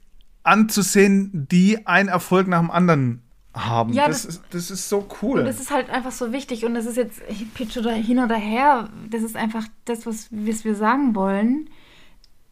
anzusehen, 0.44 1.48
die 1.50 1.88
einen 1.88 2.10
Erfolg 2.10 2.50
nach 2.50 2.60
dem 2.60 2.72
anderen 2.72 3.22
haben. 3.54 3.94
Ja, 3.94 4.08
das, 4.08 4.24
das- 4.24 4.36
ist, 4.36 4.44
das 4.52 4.72
ist 4.72 4.90
so 4.90 5.08
cool. 5.22 5.40
Und 5.40 5.46
das 5.46 5.60
ist 5.60 5.72
halt 5.72 5.90
einfach 5.90 6.12
so 6.12 6.32
wichtig. 6.32 6.66
Und 6.66 6.74
das 6.74 6.86
ist 6.86 6.98
jetzt 6.98 7.22
Pitch 7.54 7.78
oder 7.78 7.92
hin 7.94 8.20
oder 8.20 8.36
her. 8.36 8.90
Das 9.10 9.24
ist 9.24 9.36
einfach 9.36 9.66
das, 9.86 10.06
was, 10.06 10.28
was 10.32 10.64
wir 10.64 10.76
sagen 10.76 11.16
wollen. 11.16 11.70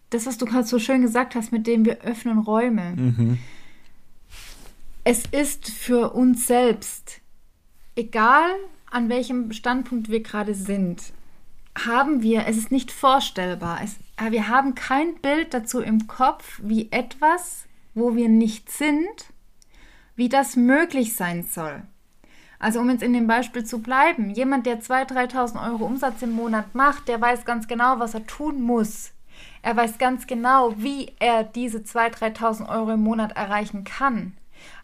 Das, 0.09 0.25
was 0.25 0.37
du 0.37 0.45
gerade 0.45 0.65
so 0.67 0.79
schön 0.79 1.01
gesagt 1.01 1.35
hast, 1.35 1.51
mit 1.51 1.67
dem 1.67 1.85
wir 1.85 2.01
öffnen 2.01 2.39
Räume. 2.39 2.93
Mhm. 2.95 3.37
Es 5.03 5.23
ist 5.31 5.69
für 5.69 6.13
uns 6.13 6.47
selbst, 6.47 7.21
egal 7.95 8.49
an 8.91 9.09
welchem 9.09 9.51
Standpunkt 9.53 10.09
wir 10.09 10.21
gerade 10.21 10.53
sind, 10.55 11.01
haben 11.85 12.21
wir, 12.21 12.45
es 12.47 12.57
ist 12.57 12.71
nicht 12.71 12.91
vorstellbar. 12.91 13.79
Es, 13.83 13.95
wir 14.31 14.47
haben 14.49 14.75
kein 14.75 15.15
Bild 15.21 15.53
dazu 15.53 15.79
im 15.79 16.07
Kopf, 16.07 16.59
wie 16.63 16.91
etwas, 16.91 17.65
wo 17.93 18.15
wir 18.15 18.27
nicht 18.29 18.71
sind, 18.71 19.07
wie 20.19 20.27
das 20.27 20.57
möglich 20.57 21.15
sein 21.15 21.43
soll. 21.43 21.81
Also 22.59 22.81
um 22.81 22.89
jetzt 22.89 23.03
in 23.03 23.13
dem 23.13 23.25
Beispiel 23.25 23.63
zu 23.63 23.81
bleiben, 23.81 24.29
jemand, 24.31 24.65
der 24.65 24.81
2.000, 24.81 25.31
3.000 25.31 25.71
Euro 25.71 25.85
Umsatz 25.85 26.21
im 26.21 26.33
Monat 26.33 26.75
macht, 26.75 27.07
der 27.07 27.21
weiß 27.21 27.45
ganz 27.45 27.69
genau, 27.69 27.99
was 27.99 28.15
er 28.15 28.27
tun 28.27 28.61
muss. 28.61 29.13
Er 29.61 29.77
weiß 29.77 29.97
ganz 29.97 30.27
genau, 30.27 30.73
wie 30.75 31.13
er 31.19 31.45
diese 31.45 31.77
2.000, 31.79 32.35
3.000 32.35 32.69
Euro 32.69 32.91
im 32.91 33.01
Monat 33.01 33.37
erreichen 33.37 33.85
kann. 33.85 34.33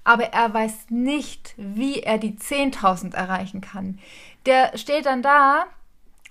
Aber 0.05 0.23
er 0.23 0.53
weiß 0.53 0.89
nicht, 0.89 1.53
wie 1.57 1.99
er 1.99 2.17
die 2.17 2.37
10.000 2.37 3.13
erreichen 3.13 3.59
kann. 3.59 3.99
Der 4.45 4.77
steht 4.77 5.05
dann 5.05 5.21
da 5.21 5.65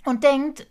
und 0.06 0.24
denkt, 0.24 0.66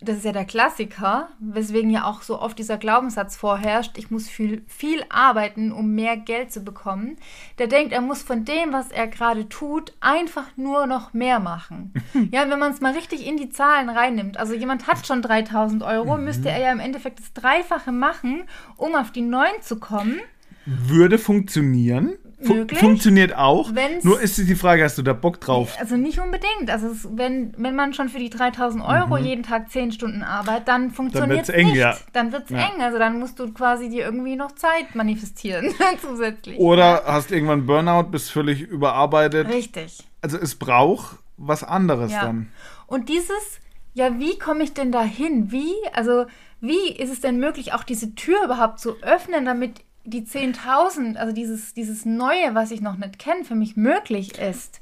das 0.00 0.18
ist 0.18 0.24
ja 0.24 0.32
der 0.32 0.44
Klassiker, 0.44 1.28
weswegen 1.40 1.90
ja 1.90 2.04
auch 2.04 2.22
so 2.22 2.40
oft 2.40 2.56
dieser 2.58 2.78
Glaubenssatz 2.78 3.36
vorherrscht, 3.36 3.98
ich 3.98 4.12
muss 4.12 4.28
viel, 4.28 4.62
viel 4.68 5.04
arbeiten, 5.08 5.72
um 5.72 5.94
mehr 5.94 6.16
Geld 6.16 6.52
zu 6.52 6.60
bekommen. 6.60 7.16
Der 7.58 7.66
denkt, 7.66 7.92
er 7.92 8.00
muss 8.00 8.22
von 8.22 8.44
dem, 8.44 8.72
was 8.72 8.92
er 8.92 9.08
gerade 9.08 9.48
tut, 9.48 9.92
einfach 9.98 10.56
nur 10.56 10.86
noch 10.86 11.14
mehr 11.14 11.40
machen. 11.40 11.92
ja, 12.30 12.48
wenn 12.48 12.60
man 12.60 12.72
es 12.72 12.80
mal 12.80 12.92
richtig 12.92 13.26
in 13.26 13.36
die 13.36 13.50
Zahlen 13.50 13.88
reinnimmt, 13.88 14.36
also 14.36 14.54
jemand 14.54 14.86
hat 14.86 15.04
schon 15.04 15.20
3000 15.20 15.82
Euro, 15.82 16.16
müsste 16.16 16.48
er 16.48 16.60
ja 16.60 16.72
im 16.72 16.80
Endeffekt 16.80 17.18
das 17.18 17.32
Dreifache 17.32 17.90
machen, 17.90 18.44
um 18.76 18.94
auf 18.94 19.10
die 19.10 19.22
9 19.22 19.48
zu 19.62 19.80
kommen. 19.80 20.20
Würde 20.64 21.18
funktionieren. 21.18 22.18
Möglich. 22.40 22.78
funktioniert 22.78 23.34
auch. 23.36 23.74
Wenn's- 23.74 24.04
Nur 24.04 24.20
ist 24.20 24.38
die 24.38 24.54
Frage, 24.54 24.84
hast 24.84 24.96
du 24.98 25.02
da 25.02 25.12
Bock 25.12 25.40
drauf? 25.40 25.76
Also 25.80 25.96
nicht 25.96 26.20
unbedingt. 26.20 26.70
Also 26.70 26.86
es, 26.88 27.08
wenn, 27.10 27.52
wenn 27.56 27.74
man 27.74 27.94
schon 27.94 28.08
für 28.08 28.18
die 28.18 28.30
3000 28.30 28.84
Euro 28.84 29.16
jeden 29.18 29.42
Tag 29.42 29.70
10 29.70 29.90
Stunden 29.92 30.22
arbeitet, 30.22 30.68
dann 30.68 30.90
funktioniert 30.92 31.48
es 31.48 31.54
nicht. 31.56 31.74
ja. 31.74 31.96
Dann 32.12 32.30
wird 32.32 32.44
es 32.44 32.50
Ja. 32.50 32.58
eng. 32.58 32.80
Also 32.80 32.98
dann 32.98 33.18
musst 33.18 33.38
du 33.40 33.52
quasi 33.52 33.88
dir 33.88 34.04
irgendwie 34.04 34.36
noch 34.36 34.52
Zeit 34.52 34.94
manifestieren 34.94 35.74
zusätzlich. 36.00 36.58
Oder 36.58 37.02
hast 37.06 37.32
irgendwann 37.32 37.66
Burnout, 37.66 38.04
bist 38.10 38.30
völlig 38.30 38.60
überarbeitet. 38.62 39.48
Richtig. 39.48 39.98
Also 40.22 40.38
es 40.38 40.54
braucht 40.54 41.16
was 41.36 41.64
anderes 41.64 42.12
Ja. 42.12 42.22
dann. 42.26 42.48
Und 42.86 43.08
dieses, 43.08 43.60
ja, 43.94 44.18
wie 44.18 44.38
komme 44.38 44.62
ich 44.62 44.74
denn 44.74 44.92
da 44.92 45.02
hin? 45.02 45.50
Wie, 45.50 45.72
also 45.92 46.26
wie 46.60 46.90
ist 46.92 47.10
es 47.12 47.20
denn 47.20 47.38
möglich, 47.38 47.72
auch 47.72 47.84
diese 47.84 48.14
Tür 48.14 48.44
überhaupt 48.44 48.80
zu 48.80 48.96
öffnen, 49.02 49.44
damit 49.44 49.80
die 50.08 50.22
10.000, 50.22 51.16
also 51.16 51.32
dieses, 51.32 51.74
dieses 51.74 52.04
Neue, 52.04 52.54
was 52.54 52.70
ich 52.70 52.80
noch 52.80 52.96
nicht 52.96 53.18
kenne, 53.18 53.44
für 53.44 53.54
mich 53.54 53.76
möglich 53.76 54.38
ist? 54.38 54.80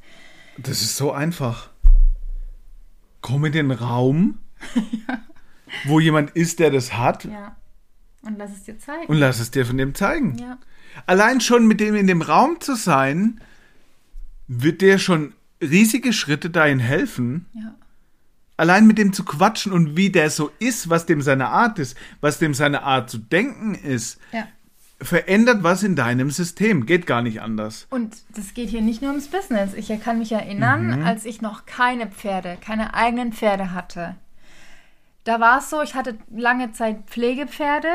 Das 0.59 0.81
ist 0.83 0.97
so 0.97 1.13
einfach. 1.13 1.71
Komm 3.21 3.45
in 3.45 3.53
den 3.53 3.71
Raum, 3.71 4.39
wo 5.85 6.01
jemand 6.01 6.31
ist, 6.31 6.59
der 6.59 6.71
das 6.71 6.93
hat, 6.97 7.25
Ja. 7.25 7.57
Und 8.23 8.39
lass 8.39 8.51
es 8.53 8.65
dir 8.65 8.77
zeigen. 8.79 9.07
und 9.07 9.19
lass 9.19 9.39
es 9.39 9.53
dir 9.53 9.65
von 9.65 9.77
dem 9.79 9.95
zeigen. 9.95 10.37
ja. 10.39 10.59
Allein 11.07 11.41
schon 11.43 11.67
mit 11.69 11.79
dem 11.79 11.95
in 11.95 12.07
dem 12.07 12.23
Raum 12.23 12.59
zu 12.61 12.75
sein, 12.75 13.41
wird 14.49 14.81
dir 14.81 14.99
schon 14.99 15.35
riesige 15.63 16.13
Schritte 16.15 16.49
dahin 16.51 16.79
helfen. 16.79 17.47
Ja. 17.53 17.75
Allein 18.57 18.87
mit 18.87 18.97
dem 18.97 19.13
zu 19.13 19.25
quatschen 19.25 19.73
und 19.73 19.97
wie 19.97 20.09
der 20.11 20.31
so 20.31 20.51
ist, 20.59 20.89
was 20.89 21.05
dem 21.05 21.21
seine 21.21 21.49
Art 21.49 21.79
ist, 21.79 21.97
was 22.23 22.39
dem 22.39 22.55
seine 22.55 22.83
Art 22.83 23.11
zu 23.11 23.19
denken 23.19 23.75
ist, 23.75 24.19
Ja. 24.33 24.49
Verändert 25.01 25.63
was 25.63 25.83
in 25.83 25.97
deinem 25.97 26.31
System. 26.31 26.87
Geht 26.87 27.07
gar 27.07 27.23
nicht 27.23 27.41
anders. 27.41 27.87
Und 27.91 28.17
das 28.35 28.55
geht 28.55 28.71
hier 28.71 28.83
nicht 28.83 29.03
nur 29.03 29.11
ums 29.11 29.29
Business. 29.29 29.75
Ich 29.75 29.89
kann 30.03 30.19
mich 30.19 30.33
erinnern, 30.33 31.03
als 31.05 31.25
ich 31.25 31.43
noch 31.43 31.67
keine 31.67 32.07
Pferde, 32.07 32.57
keine 32.61 32.95
eigenen 32.95 33.33
Pferde 33.33 33.73
hatte. 33.73 34.17
Da 35.25 35.41
war 35.41 35.59
es 35.59 35.71
so, 35.71 35.83
ich 35.83 35.95
hatte 35.95 36.17
lange 36.35 36.73
Zeit 36.73 36.99
Pflegepferde 37.07 37.89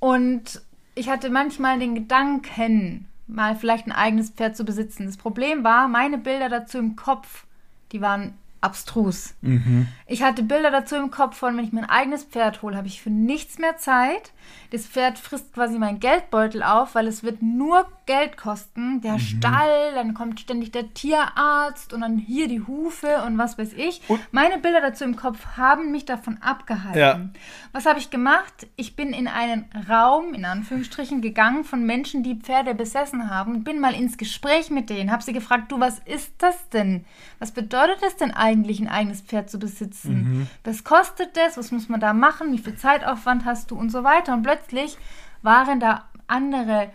und 0.00 0.60
ich 0.94 1.08
hatte 1.08 1.30
manchmal 1.30 1.78
den 1.78 1.94
Gedanken, 1.94 3.06
mal 3.26 3.56
vielleicht 3.56 3.86
ein 3.86 3.92
eigenes 3.92 4.30
Pferd 4.30 4.56
zu 4.56 4.64
besitzen. 4.64 5.06
Das 5.06 5.16
Problem 5.16 5.64
war, 5.64 5.88
meine 5.88 6.18
Bilder 6.18 6.48
dazu 6.48 6.78
im 6.78 6.96
Kopf, 6.96 7.46
die 7.92 8.00
waren 8.00 8.34
abstrus. 8.62 9.34
Ich 10.06 10.22
hatte 10.22 10.42
Bilder 10.42 10.70
dazu 10.70 10.96
im 10.96 11.10
Kopf 11.10 11.36
von, 11.36 11.56
wenn 11.56 11.64
ich 11.64 11.72
mir 11.72 11.80
ein 11.82 11.90
eigenes 11.90 12.24
Pferd 12.24 12.62
hole, 12.62 12.76
habe 12.76 12.86
ich 12.86 13.02
für 13.02 13.10
nichts 13.10 13.58
mehr 13.58 13.76
Zeit. 13.76 14.32
Das 14.70 14.86
Pferd 14.86 15.18
frisst 15.18 15.52
quasi 15.52 15.78
meinen 15.78 16.00
Geldbeutel 16.00 16.62
auf, 16.62 16.94
weil 16.94 17.06
es 17.06 17.22
wird 17.22 17.42
nur 17.42 17.86
Geld 18.06 18.36
kosten. 18.36 19.00
Der 19.02 19.18
Stall, 19.18 19.94
dann 19.94 20.14
kommt 20.14 20.40
ständig 20.40 20.70
der 20.72 20.92
Tierarzt 20.94 21.92
und 21.92 22.00
dann 22.00 22.18
hier 22.18 22.48
die 22.48 22.62
Hufe 22.66 23.22
und 23.26 23.36
was 23.38 23.58
weiß 23.58 23.72
ich. 23.74 24.00
Und- 24.08 24.20
Meine 24.32 24.58
Bilder 24.58 24.80
dazu 24.80 25.04
im 25.04 25.16
Kopf 25.16 25.44
haben 25.56 25.90
mich 25.92 26.04
davon 26.04 26.38
abgehalten. 26.40 26.98
Ja. 26.98 27.20
Was 27.72 27.86
habe 27.86 27.98
ich 27.98 28.10
gemacht? 28.10 28.66
Ich 28.76 28.96
bin 28.96 29.12
in 29.12 29.28
einen 29.28 29.64
Raum, 29.88 30.34
in 30.34 30.44
Anführungsstrichen, 30.44 31.20
gegangen 31.20 31.64
von 31.64 31.84
Menschen, 31.84 32.22
die 32.22 32.36
Pferde 32.36 32.74
besessen 32.74 33.28
haben 33.30 33.54
und 33.56 33.64
bin 33.64 33.80
mal 33.80 33.94
ins 33.94 34.16
Gespräch 34.18 34.70
mit 34.70 34.88
denen, 34.90 35.10
habe 35.12 35.22
sie 35.22 35.32
gefragt, 35.32 35.70
du, 35.72 35.80
was 35.80 35.98
ist 36.00 36.32
das 36.38 36.68
denn? 36.70 37.04
Was 37.38 37.52
bedeutet 37.52 38.02
es 38.06 38.16
denn 38.16 38.30
eigentlich, 38.32 38.51
ein 38.52 38.88
eigenes 38.88 39.20
Pferd 39.20 39.50
zu 39.50 39.58
besitzen? 39.58 40.48
Was 40.64 40.84
kostet 40.84 41.36
das? 41.36 41.56
Was 41.56 41.72
muss 41.72 41.88
man 41.88 42.00
da 42.00 42.12
machen? 42.12 42.52
Wie 42.52 42.58
viel 42.58 42.76
Zeitaufwand 42.76 43.44
hast 43.44 43.70
du 43.70 43.76
und 43.76 43.90
so 43.90 44.04
weiter? 44.04 44.34
Und 44.34 44.42
plötzlich 44.42 44.96
waren 45.42 45.80
da 45.80 46.04
andere 46.26 46.90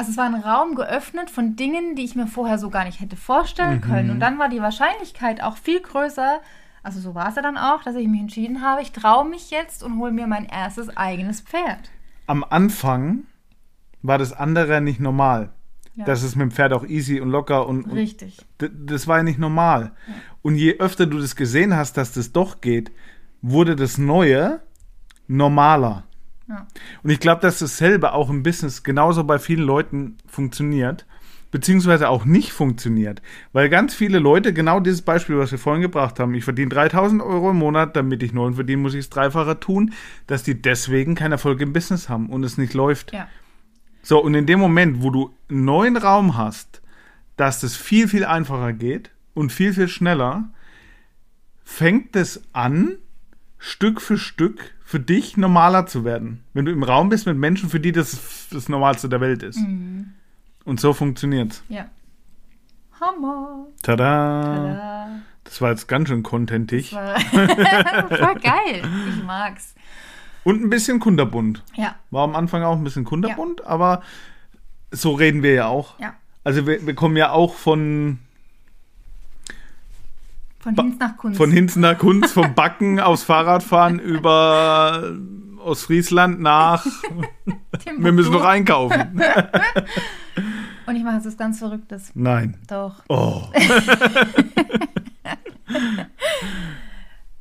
also 0.00 0.12
es 0.12 0.16
war 0.16 0.24
ein 0.24 0.34
Raum 0.34 0.76
geöffnet 0.76 1.28
von 1.28 1.56
Dingen, 1.56 1.94
die 1.94 2.04
ich 2.04 2.16
mir 2.16 2.26
vorher 2.26 2.58
so 2.58 2.70
gar 2.70 2.86
nicht 2.86 3.00
hätte 3.00 3.16
vorstellen 3.16 3.82
können. 3.82 4.08
Und 4.10 4.20
dann 4.20 4.38
war 4.38 4.48
die 4.48 4.62
Wahrscheinlichkeit 4.62 5.42
auch 5.42 5.58
viel 5.58 5.78
größer, 5.78 6.40
also 6.82 7.00
so 7.00 7.14
war 7.14 7.28
es 7.28 7.36
ja 7.36 7.42
dann 7.42 7.58
auch, 7.58 7.82
dass 7.82 7.96
ich 7.96 8.08
mich 8.08 8.22
entschieden 8.22 8.62
habe, 8.62 8.80
ich 8.80 8.92
traue 8.92 9.28
mich 9.28 9.50
jetzt 9.50 9.82
und 9.82 9.98
hole 9.98 10.10
mir 10.10 10.26
mein 10.26 10.46
erstes 10.46 10.96
eigenes 10.96 11.42
Pferd. 11.42 11.90
Am 12.26 12.44
Anfang 12.48 13.24
war 14.00 14.16
das 14.16 14.32
andere 14.32 14.80
nicht 14.80 15.00
normal. 15.00 15.50
Ja. 15.96 16.04
Das 16.04 16.22
ist 16.22 16.36
mit 16.36 16.42
dem 16.42 16.50
Pferd 16.50 16.72
auch 16.72 16.84
easy 16.84 17.20
und 17.20 17.30
locker 17.30 17.66
und, 17.66 17.84
und 17.84 17.92
Richtig. 17.92 18.38
Das 18.58 19.06
war 19.06 19.18
ja 19.18 19.22
nicht 19.22 19.38
normal. 19.38 19.92
Und 20.42 20.56
je 20.56 20.78
öfter 20.78 21.06
du 21.06 21.18
das 21.18 21.36
gesehen 21.36 21.74
hast, 21.74 21.96
dass 21.96 22.12
das 22.12 22.32
doch 22.32 22.60
geht, 22.60 22.90
wurde 23.42 23.76
das 23.76 23.98
Neue 23.98 24.60
normaler. 25.26 26.04
Ja. 26.48 26.66
Und 27.02 27.10
ich 27.10 27.20
glaube, 27.20 27.40
dass 27.40 27.60
dasselbe 27.60 28.12
auch 28.12 28.30
im 28.30 28.42
Business 28.42 28.82
genauso 28.82 29.24
bei 29.24 29.38
vielen 29.38 29.62
Leuten 29.62 30.16
funktioniert, 30.26 31.06
beziehungsweise 31.50 32.08
auch 32.08 32.24
nicht 32.24 32.52
funktioniert. 32.52 33.22
Weil 33.52 33.68
ganz 33.68 33.94
viele 33.94 34.18
Leute, 34.18 34.52
genau 34.52 34.80
dieses 34.80 35.02
Beispiel, 35.02 35.38
was 35.38 35.52
wir 35.52 35.58
vorhin 35.58 35.82
gebracht 35.82 36.18
haben, 36.18 36.34
ich 36.34 36.44
verdiene 36.44 36.68
3000 36.70 37.22
Euro 37.22 37.50
im 37.50 37.56
Monat, 37.56 37.96
damit 37.96 38.22
ich 38.22 38.32
neun 38.32 38.54
verdiene, 38.54 38.82
muss 38.82 38.94
ich 38.94 39.00
es 39.00 39.10
dreifacher 39.10 39.60
tun, 39.60 39.92
dass 40.26 40.42
die 40.42 40.60
deswegen 40.60 41.14
keinen 41.14 41.32
Erfolg 41.32 41.60
im 41.60 41.72
Business 41.72 42.08
haben 42.08 42.28
und 42.28 42.44
es 42.44 42.58
nicht 42.58 42.74
läuft. 42.74 43.12
Ja. 43.12 43.28
So, 44.02 44.22
und 44.22 44.34
in 44.34 44.46
dem 44.46 44.60
Moment, 44.60 45.02
wo 45.02 45.10
du 45.10 45.34
einen 45.48 45.64
neuen 45.64 45.96
Raum 45.96 46.36
hast, 46.36 46.80
dass 47.36 47.60
das 47.60 47.76
viel, 47.76 48.08
viel 48.08 48.24
einfacher 48.24 48.72
geht 48.72 49.10
und 49.34 49.52
viel, 49.52 49.72
viel 49.72 49.88
schneller, 49.88 50.48
fängt 51.64 52.16
es 52.16 52.42
an, 52.52 52.96
Stück 53.58 54.00
für 54.00 54.16
Stück 54.16 54.74
für 54.84 54.98
dich 54.98 55.36
normaler 55.36 55.86
zu 55.86 56.04
werden. 56.04 56.42
Wenn 56.54 56.64
du 56.64 56.72
im 56.72 56.82
Raum 56.82 57.10
bist 57.10 57.26
mit 57.26 57.36
Menschen, 57.36 57.68
für 57.68 57.78
die 57.78 57.92
das 57.92 58.48
das 58.50 58.68
Normalste 58.68 59.08
der 59.08 59.20
Welt 59.20 59.42
ist. 59.42 59.58
Und 60.64 60.80
so 60.80 60.92
funktioniert's. 60.92 61.62
Ja. 61.68 61.86
Hammer. 63.00 63.66
Tada! 63.82 64.42
Tada. 64.42 65.08
Das 65.44 65.60
war 65.60 65.70
jetzt 65.70 65.88
ganz 65.88 66.08
schön 66.08 66.22
contentig. 66.22 66.92
War, 66.92 67.14
war 67.32 68.34
geil. 68.36 68.82
Ich 69.08 69.22
mag's. 69.24 69.74
Und 70.44 70.62
ein 70.62 70.70
bisschen 70.70 71.00
kunderbunt. 71.00 71.62
Ja. 71.74 71.96
War 72.10 72.24
am 72.24 72.34
Anfang 72.34 72.62
auch 72.62 72.76
ein 72.76 72.84
bisschen 72.84 73.04
kunderbunt, 73.04 73.64
aber 73.66 74.02
so 74.90 75.12
reden 75.12 75.42
wir 75.42 75.54
ja 75.54 75.66
auch. 75.66 75.98
Ja. 75.98 76.14
Also 76.44 76.66
wir, 76.66 76.86
wir 76.86 76.94
kommen 76.94 77.16
ja 77.16 77.32
auch 77.32 77.54
von 77.54 78.18
Von 80.60 80.74
Hinz 80.74 80.98
nach 80.98 81.16
Kunst. 81.16 81.36
Von 81.36 81.50
Hinz 81.50 81.76
nach 81.76 81.98
Kunst, 81.98 82.32
vom 82.32 82.54
Backen 82.54 83.00
aufs 83.00 83.22
Fahrradfahren 83.22 83.98
über 83.98 85.14
aus 85.62 85.84
Friesland 85.84 86.40
nach. 86.40 86.86
Wir 87.98 88.12
müssen 88.12 88.32
noch 88.32 88.44
einkaufen. 88.44 89.22
Und 90.86 90.96
ich 90.96 91.04
mache 91.04 91.16
jetzt 91.16 91.26
was 91.26 91.36
ganz 91.36 91.58
Verrücktes. 91.58 92.12
Nein. 92.14 92.56
Doch. 92.66 93.02
Oh. 93.08 93.44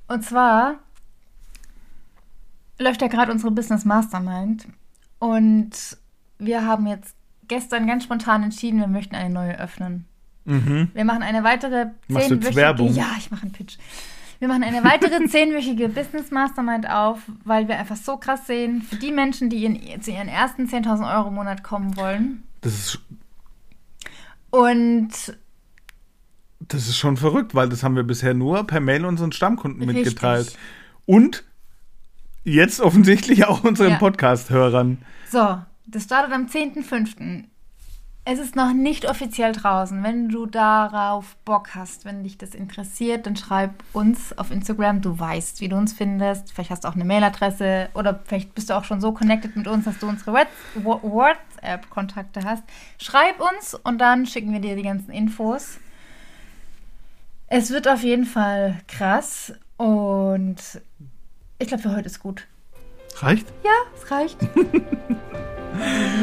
Und 0.08 0.24
zwar 0.24 0.80
läuft 2.80 3.02
ja 3.02 3.08
gerade 3.08 3.32
unsere 3.32 3.52
Business 3.52 3.86
Mastermind. 3.86 4.68
Und 5.20 5.72
wir 6.40 6.66
haben 6.66 6.88
jetzt 6.88 7.16
gestern 7.48 7.88
ganz 7.88 8.06
spontan 8.06 8.44
entschieden, 8.44 8.80
wir 8.80 8.88
möchten 8.88 9.16
eine 9.16 9.34
neue 9.34 9.60
öffnen. 9.60 10.06
Mhm. 10.46 10.90
Wir 10.94 11.06
machen 11.06 11.22
eine 11.22 11.44
weitere 11.44 11.88
Machst 12.08 12.08
du 12.08 12.16
jetzt 12.16 12.28
zehnwöchige. 12.30 12.56
Werbung? 12.56 12.94
Ja, 12.94 13.12
ich 13.18 13.30
mache 13.30 13.44
einen 13.44 13.52
Pitch. 13.52 13.78
Wir 14.40 14.48
machen 14.48 14.64
eine 14.64 14.84
weitere 14.84 15.26
zehnwöchige 15.28 15.90
Business 15.90 16.32
Mastermind 16.32 16.90
auf, 16.90 17.20
weil 17.44 17.68
wir 17.68 17.78
einfach 17.78 17.98
so 17.98 18.18
krass 18.18 18.48
sehen, 18.48 18.82
für 18.82 18.96
die 18.96 19.12
Menschen, 19.12 19.50
die 19.50 19.66
in, 19.66 20.02
zu 20.02 20.12
ihren 20.12 20.30
ersten 20.30 20.66
10.000 20.66 21.14
Euro 21.14 21.28
im 21.28 21.36
Monat 21.36 21.64
kommen 21.64 21.98
wollen. 21.98 22.44
Das 22.62 22.74
ist, 22.74 23.00
Und 24.50 25.38
das 26.62 26.88
ist 26.88 26.98
schon 26.98 27.18
verrückt, 27.18 27.54
weil 27.54 27.68
das 27.68 27.84
haben 27.84 27.96
wir 27.96 28.04
bisher 28.04 28.34
nur 28.34 28.66
per 28.66 28.80
Mail 28.80 29.06
unseren 29.06 29.34
Stammkunden 29.34 29.82
Richtig. 29.82 30.06
mitgeteilt. 30.06 30.58
Und 31.06 31.44
jetzt 32.44 32.80
offensichtlich 32.82 33.46
auch 33.46 33.64
unseren 33.64 33.92
Ja. 33.92 33.98
Podcast-Hörern. 33.98 35.00
So, 35.30 35.60
das 35.88 36.04
startet 36.04 36.34
am 36.34 36.48
10.05. 36.48 37.46
Es 38.26 38.38
ist 38.38 38.56
noch 38.56 38.74
nicht 38.74 39.10
offiziell 39.10 39.54
draußen. 39.54 40.04
Wenn 40.04 40.30
du 40.30 40.46
darauf 40.46 41.36
Bock 41.46 41.70
hast, 41.74 42.06
wenn 42.06 42.24
dich 42.24 42.38
das 42.38 42.54
interessiert, 42.54 43.26
dann 43.26 43.36
schreib 43.36 43.72
uns 43.92 44.38
auf 44.38 44.52
Instagram. 44.52 45.02
Du 45.02 45.18
weißt, 45.18 45.62
wie 45.62 45.68
du 45.70 45.76
uns 45.78 45.94
findest. 45.94 46.52
Vielleicht 46.52 46.70
hast 46.70 46.84
du 46.84 46.90
auch 46.90 46.96
eine 46.96 47.06
Mailadresse 47.06 47.90
oder 47.96 48.20
vielleicht 48.26 48.54
bist 48.54 48.70
du 48.70 48.76
auch 48.76 48.84
schon 48.84 49.02
so 49.02 49.14
connected 49.14 49.56
mit 49.56 49.68
uns, 49.68 49.86
dass 49.86 49.98
du 49.98 50.08
unsere 50.08 50.34
Whats- 50.34 50.52
Wha- 50.76 51.00
WhatsApp-Kontakte 51.02 52.42
hast. 52.44 52.64
Schreib 53.00 53.40
uns 53.40 53.74
und 53.74 53.98
dann 54.00 54.28
schicken 54.28 54.54
wir 54.54 54.60
dir 54.60 54.76
die 54.76 54.84
ganzen 54.84 55.12
Infos. 55.12 55.80
Es 57.48 57.72
wird 57.72 57.88
auf 57.88 58.04
jeden 58.04 58.26
Fall 58.26 58.80
krass 58.88 59.54
und 59.78 60.58
ich 61.60 61.68
glaube, 61.68 61.84
für 61.84 61.96
heute 61.96 62.08
ist 62.08 62.20
gut. 62.20 62.46
Reicht? 63.18 63.48
Ja, 63.64 63.72
es 63.96 64.10
reicht. 64.12 64.38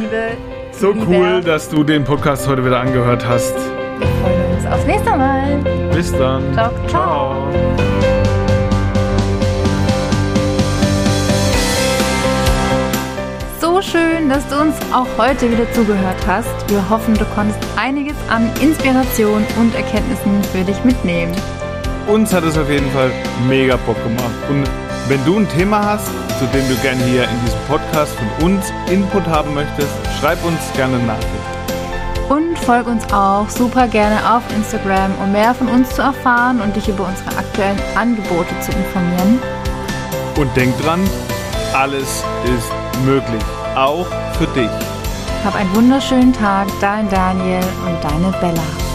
Liebe, 0.00 0.36
So 0.72 0.92
Lieber. 0.92 1.06
cool, 1.06 1.40
dass 1.42 1.68
du 1.68 1.84
den 1.84 2.04
Podcast 2.04 2.46
heute 2.48 2.64
wieder 2.64 2.80
angehört 2.80 3.26
hast. 3.26 3.54
wir 3.98 4.06
freuen 4.22 4.56
uns 4.56 4.66
aufs 4.66 4.86
nächste 4.86 5.10
Mal. 5.10 5.58
Bis 5.94 6.12
dann. 6.12 6.52
Ciao, 6.54 6.70
ciao. 6.88 7.46
So 13.60 13.82
schön, 13.82 14.28
dass 14.28 14.46
du 14.48 14.60
uns 14.60 14.74
auch 14.92 15.06
heute 15.18 15.50
wieder 15.50 15.70
zugehört 15.72 16.16
hast. 16.26 16.48
Wir 16.70 16.88
hoffen, 16.88 17.14
du 17.14 17.24
konntest 17.34 17.58
einiges 17.76 18.16
an 18.28 18.48
Inspiration 18.60 19.44
und 19.58 19.74
Erkenntnissen 19.74 20.42
für 20.44 20.64
dich 20.64 20.82
mitnehmen. 20.84 21.34
Uns 22.06 22.32
hat 22.32 22.44
es 22.44 22.56
auf 22.56 22.70
jeden 22.70 22.90
Fall 22.92 23.10
mega 23.48 23.76
Bock 23.76 23.96
gemacht. 24.04 24.34
Und 24.48 24.64
wenn 25.08 25.24
du 25.24 25.38
ein 25.38 25.48
Thema 25.48 25.84
hast, 25.84 26.06
zu 26.38 26.46
dem 26.46 26.68
du 26.68 26.74
gerne 26.82 27.02
hier 27.04 27.24
in 27.24 27.40
diesem 27.44 27.60
Podcast 27.68 28.12
von 28.14 28.46
uns 28.46 28.72
Input 28.90 29.26
haben 29.26 29.54
möchtest, 29.54 29.90
schreib 30.18 30.42
uns 30.44 30.58
gerne 30.74 30.96
eine 30.96 31.06
Nachricht. 31.06 31.46
Und 32.28 32.58
folg 32.58 32.88
uns 32.88 33.04
auch 33.12 33.48
super 33.48 33.86
gerne 33.86 34.34
auf 34.34 34.42
Instagram, 34.54 35.12
um 35.22 35.30
mehr 35.30 35.54
von 35.54 35.68
uns 35.68 35.90
zu 35.94 36.02
erfahren 36.02 36.60
und 36.60 36.74
dich 36.74 36.88
über 36.88 37.06
unsere 37.06 37.38
aktuellen 37.38 37.78
Angebote 37.94 38.58
zu 38.60 38.72
informieren. 38.72 39.38
Und 40.36 40.54
denk 40.56 40.76
dran, 40.82 41.00
alles 41.72 42.24
ist 42.44 43.04
möglich. 43.04 43.42
Auch 43.76 44.06
für 44.38 44.46
dich. 44.48 44.70
Hab 45.44 45.54
einen 45.54 45.72
wunderschönen 45.76 46.32
Tag, 46.32 46.66
dein 46.80 47.08
Daniel 47.08 47.62
und 47.86 48.02
deine 48.02 48.32
Bella. 48.40 48.85